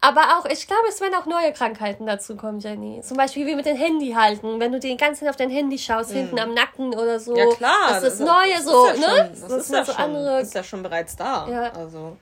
Aber 0.00 0.38
auch, 0.38 0.44
ich 0.44 0.66
glaube, 0.66 0.86
es 0.88 1.00
werden 1.00 1.14
auch 1.14 1.26
neue 1.26 1.52
Krankheiten 1.52 2.06
dazu 2.06 2.36
kommen, 2.36 2.60
Jenny. 2.60 3.00
Zum 3.02 3.16
Beispiel 3.16 3.46
wie 3.46 3.56
mit 3.56 3.66
dem 3.66 3.76
Handy 3.76 4.12
halten. 4.12 4.60
Wenn 4.60 4.70
du 4.70 4.78
die 4.78 4.96
ganze 4.96 5.20
Zeit 5.20 5.30
auf 5.30 5.36
dein 5.36 5.50
Handy 5.50 5.76
schaust, 5.76 6.12
mm. 6.12 6.14
hinten 6.14 6.38
am 6.38 6.54
Nacken 6.54 6.94
oder 6.94 7.18
so. 7.18 7.36
Ja, 7.36 7.46
klar. 7.46 7.88
Das 7.88 8.04
ist 8.04 8.20
das 8.20 8.26
Neue 8.26 8.54
das 8.54 8.64
so, 8.64 8.86
ist 8.86 9.00
ja 9.00 9.08
ne? 9.08 9.16
Schon, 9.16 9.30
das, 9.32 9.40
das, 9.40 9.52
ist, 9.58 9.72
ja 9.72 9.84
so 9.84 9.92
schon, 9.92 10.04
andere... 10.04 10.40
ist 10.40 10.54
ja 10.54 10.62
schon 10.62 10.82
bereits 10.84 11.16
da. 11.16 11.48
Ja. 11.48 11.72
Also, 11.72 12.16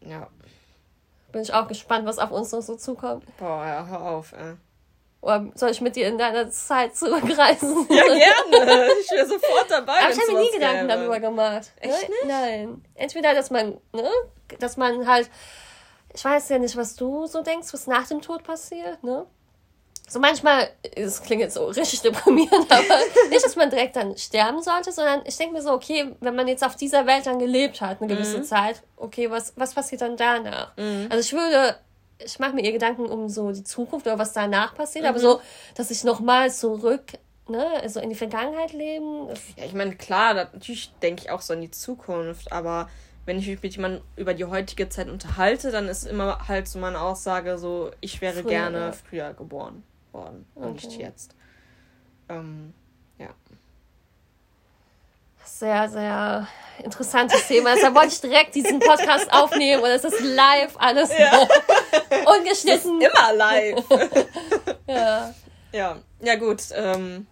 ja. 0.00 0.28
Bin 1.30 1.42
ich 1.42 1.52
auch 1.52 1.68
gespannt, 1.68 2.06
was 2.06 2.18
auf 2.18 2.30
uns 2.30 2.52
noch 2.52 2.62
so 2.62 2.76
zukommt. 2.76 3.24
Boah, 3.36 3.66
ja, 3.66 3.86
hör 3.86 4.00
auf, 4.00 4.32
ey. 4.32 4.54
Oder 5.20 5.46
soll 5.56 5.70
ich 5.70 5.80
mit 5.80 5.96
dir 5.96 6.08
in 6.08 6.16
deiner 6.16 6.48
Zeit 6.50 6.96
zurückreisen? 6.96 7.86
Ja, 7.90 8.04
gerne. 8.04 8.88
Ich 9.00 9.10
wäre 9.10 9.26
sofort 9.26 9.68
dabei. 9.68 9.98
Aber 9.98 10.10
ich 10.10 10.20
habe 10.20 10.32
mir 10.32 10.40
nie 10.40 10.50
Gedanken 10.52 10.86
gäbe. 10.86 10.98
darüber 10.98 11.20
gemacht. 11.20 11.72
Echt 11.80 12.08
ne? 12.08 12.08
nicht? 12.08 12.26
Nein. 12.26 12.84
Entweder, 12.94 13.34
dass 13.34 13.50
man, 13.50 13.78
ne, 13.92 14.10
dass 14.60 14.76
man 14.76 15.06
halt, 15.06 15.28
ich 16.14 16.24
weiß 16.24 16.48
ja 16.50 16.58
nicht, 16.58 16.76
was 16.76 16.96
du 16.96 17.26
so 17.26 17.42
denkst, 17.42 17.72
was 17.72 17.86
nach 17.86 18.06
dem 18.06 18.20
Tod 18.20 18.42
passiert, 18.42 19.02
ne? 19.02 19.26
so 20.08 20.20
manchmal, 20.20 20.70
es 20.94 21.22
klingt 21.22 21.42
jetzt 21.42 21.54
so 21.54 21.66
richtig 21.66 22.00
deprimierend, 22.00 22.66
aber 22.72 23.28
nicht, 23.28 23.44
dass 23.44 23.56
man 23.56 23.70
direkt 23.70 23.96
dann 23.96 24.16
sterben 24.16 24.62
sollte, 24.62 24.90
sondern 24.90 25.20
ich 25.26 25.36
denke 25.36 25.54
mir 25.54 25.62
so, 25.62 25.72
okay, 25.72 26.14
wenn 26.20 26.34
man 26.34 26.48
jetzt 26.48 26.64
auf 26.64 26.76
dieser 26.76 27.06
Welt 27.06 27.26
dann 27.26 27.38
gelebt 27.38 27.80
hat, 27.80 28.00
eine 28.00 28.12
gewisse 28.12 28.38
mhm. 28.38 28.44
Zeit, 28.44 28.82
okay, 28.96 29.30
was, 29.30 29.52
was 29.56 29.74
passiert 29.74 30.00
dann 30.00 30.16
danach? 30.16 30.74
Mhm. 30.76 31.08
Also 31.10 31.20
ich 31.20 31.32
würde, 31.32 31.76
ich 32.24 32.38
mache 32.38 32.54
mir 32.54 32.64
eher 32.64 32.72
Gedanken 32.72 33.06
um 33.06 33.28
so 33.28 33.52
die 33.52 33.64
Zukunft 33.64 34.06
oder 34.06 34.18
was 34.18 34.32
danach 34.32 34.74
passiert, 34.74 35.04
mhm. 35.04 35.10
aber 35.10 35.18
so, 35.18 35.40
dass 35.74 35.90
ich 35.90 36.04
nochmal 36.04 36.50
zurück, 36.50 37.12
ne, 37.46 37.66
also 37.82 38.00
in 38.00 38.08
die 38.08 38.16
Vergangenheit 38.16 38.72
leben. 38.72 39.28
Ja, 39.56 39.64
ich 39.66 39.74
meine, 39.74 39.94
klar, 39.94 40.32
natürlich 40.32 40.90
denke 41.02 41.24
ich 41.24 41.30
auch 41.30 41.42
so 41.42 41.52
in 41.52 41.60
die 41.60 41.70
Zukunft, 41.70 42.50
aber 42.50 42.88
wenn 43.28 43.38
ich 43.38 43.46
mich 43.46 43.62
mit 43.62 43.76
jemandem 43.76 44.00
über 44.16 44.32
die 44.32 44.46
heutige 44.46 44.88
Zeit 44.88 45.10
unterhalte, 45.10 45.70
dann 45.70 45.86
ist 45.86 46.06
immer 46.06 46.48
halt 46.48 46.66
so 46.66 46.78
meine 46.78 46.98
Aussage 46.98 47.58
so, 47.58 47.90
ich 48.00 48.22
wäre 48.22 48.40
früher, 48.40 48.50
gerne 48.50 48.94
früher 48.94 49.34
geboren 49.34 49.82
worden 50.12 50.46
okay. 50.54 50.66
und 50.66 50.74
nicht 50.82 50.98
jetzt. 50.98 51.34
Ähm, 52.30 52.72
ja. 53.18 53.28
Sehr, 55.44 55.90
sehr 55.90 56.48
interessantes 56.82 57.46
Thema. 57.46 57.74
Deshalb 57.74 57.94
wollte 57.94 58.14
ich 58.14 58.20
direkt 58.22 58.54
diesen 58.54 58.80
Podcast 58.80 59.30
aufnehmen 59.30 59.82
und 59.82 59.90
es 59.90 60.04
ist 60.04 60.20
live 60.22 60.74
alles 60.78 61.10
ja. 61.10 61.38
ungeschnitten. 62.34 62.98
ist 62.98 63.10
immer 63.10 63.34
live. 63.34 63.84
ja. 64.88 65.34
Ja, 65.72 65.96
ja 66.22 66.36
gut. 66.36 66.62
Ähm, 66.74 67.26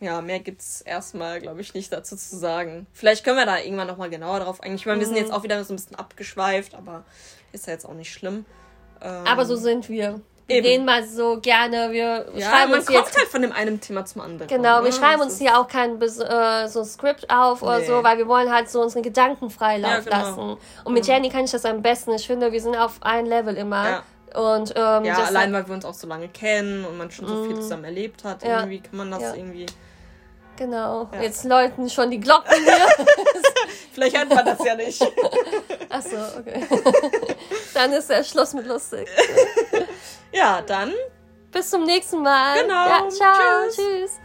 ja, 0.00 0.20
mehr 0.22 0.40
gibt 0.40 0.62
es 0.62 0.80
erstmal, 0.80 1.40
glaube 1.40 1.60
ich, 1.60 1.74
nicht 1.74 1.92
dazu 1.92 2.16
zu 2.16 2.36
sagen. 2.36 2.86
Vielleicht 2.92 3.22
können 3.22 3.36
wir 3.36 3.46
da 3.46 3.58
irgendwann 3.58 3.86
nochmal 3.86 4.08
genauer 4.08 4.40
drauf 4.40 4.62
eingehen. 4.62 4.76
Ich 4.76 4.86
meine, 4.86 4.98
wir 4.98 5.06
sind 5.06 5.16
mhm. 5.16 5.22
jetzt 5.22 5.32
auch 5.32 5.42
wieder 5.42 5.62
so 5.62 5.74
ein 5.74 5.76
bisschen 5.76 5.96
abgeschweift, 5.96 6.74
aber 6.74 7.04
ist 7.52 7.66
ja 7.66 7.74
jetzt 7.74 7.84
auch 7.84 7.94
nicht 7.94 8.12
schlimm. 8.12 8.46
Ähm, 9.02 9.26
aber 9.26 9.44
so 9.44 9.56
sind 9.56 9.88
wir. 9.88 10.20
Wir 10.46 10.64
reden 10.64 10.84
mal 10.84 11.06
so 11.06 11.38
gerne, 11.40 11.92
wir 11.92 12.26
ja, 12.34 12.50
schreiben 12.50 12.70
man 12.70 12.80
uns 12.80 12.86
kommt 12.86 12.98
jetzt, 12.98 13.16
halt 13.16 13.28
von 13.28 13.42
dem 13.42 13.52
einen 13.52 13.80
Thema 13.80 14.04
zum 14.04 14.20
anderen. 14.20 14.48
Genau, 14.48 14.82
wir 14.82 14.90
ne? 14.90 14.92
schreiben 14.92 15.22
uns 15.22 15.38
hier 15.38 15.56
auch 15.56 15.68
kein 15.68 16.00
äh, 16.02 16.66
so 16.66 16.82
Skript 16.82 17.30
auf 17.30 17.62
nee. 17.62 17.68
oder 17.68 17.84
so, 17.84 18.02
weil 18.02 18.18
wir 18.18 18.26
wollen 18.26 18.52
halt 18.52 18.68
so 18.68 18.82
unsere 18.82 19.02
Gedanken 19.02 19.48
freilauf 19.50 19.92
ja, 19.92 20.00
genau. 20.00 20.16
lassen. 20.16 20.56
Und 20.84 20.92
mit 20.92 21.04
mhm. 21.04 21.08
Jenny 21.08 21.28
kann 21.28 21.44
ich 21.44 21.52
das 21.52 21.64
am 21.64 21.82
besten. 21.82 22.12
Ich 22.14 22.26
finde, 22.26 22.50
wir 22.50 22.60
sind 22.60 22.76
auf 22.76 22.94
ein 23.02 23.26
Level 23.26 23.56
immer. 23.56 23.88
Ja. 23.88 24.02
Und, 24.34 24.74
ähm, 24.76 25.04
ja, 25.04 25.24
allein 25.24 25.52
weil 25.52 25.66
wir 25.68 25.74
uns 25.74 25.84
auch 25.84 25.94
so 25.94 26.08
lange 26.08 26.28
kennen 26.28 26.84
und 26.84 26.98
man 26.98 27.10
schon 27.10 27.26
so 27.26 27.44
viel 27.44 27.54
mhm. 27.54 27.62
zusammen 27.62 27.84
erlebt 27.84 28.24
hat, 28.24 28.42
irgendwie 28.42 28.80
kann 28.80 28.96
man 28.96 29.10
das 29.12 29.34
irgendwie. 29.36 29.66
Genau. 30.60 31.08
Ja. 31.14 31.22
Jetzt 31.22 31.44
läuten 31.44 31.88
schon 31.88 32.10
die 32.10 32.20
Glocken 32.20 32.54
hier. 32.62 33.06
Vielleicht 33.94 34.14
hört 34.14 34.28
man 34.28 34.44
das 34.44 34.62
ja 34.62 34.74
nicht. 34.74 35.00
Achso, 35.88 36.16
okay. 36.38 36.66
Dann 37.74 37.90
ist 37.94 38.10
der 38.10 38.22
Schluss 38.24 38.52
mit 38.52 38.66
lustig. 38.66 39.08
Ja, 40.32 40.60
dann. 40.60 40.92
Bis 41.50 41.70
zum 41.70 41.84
nächsten 41.84 42.22
Mal. 42.22 42.60
Genau. 42.60 42.74
Ja, 42.74 43.08
ciao. 43.08 43.64
Tschüss. 43.68 43.76
Tschüss. 43.76 44.20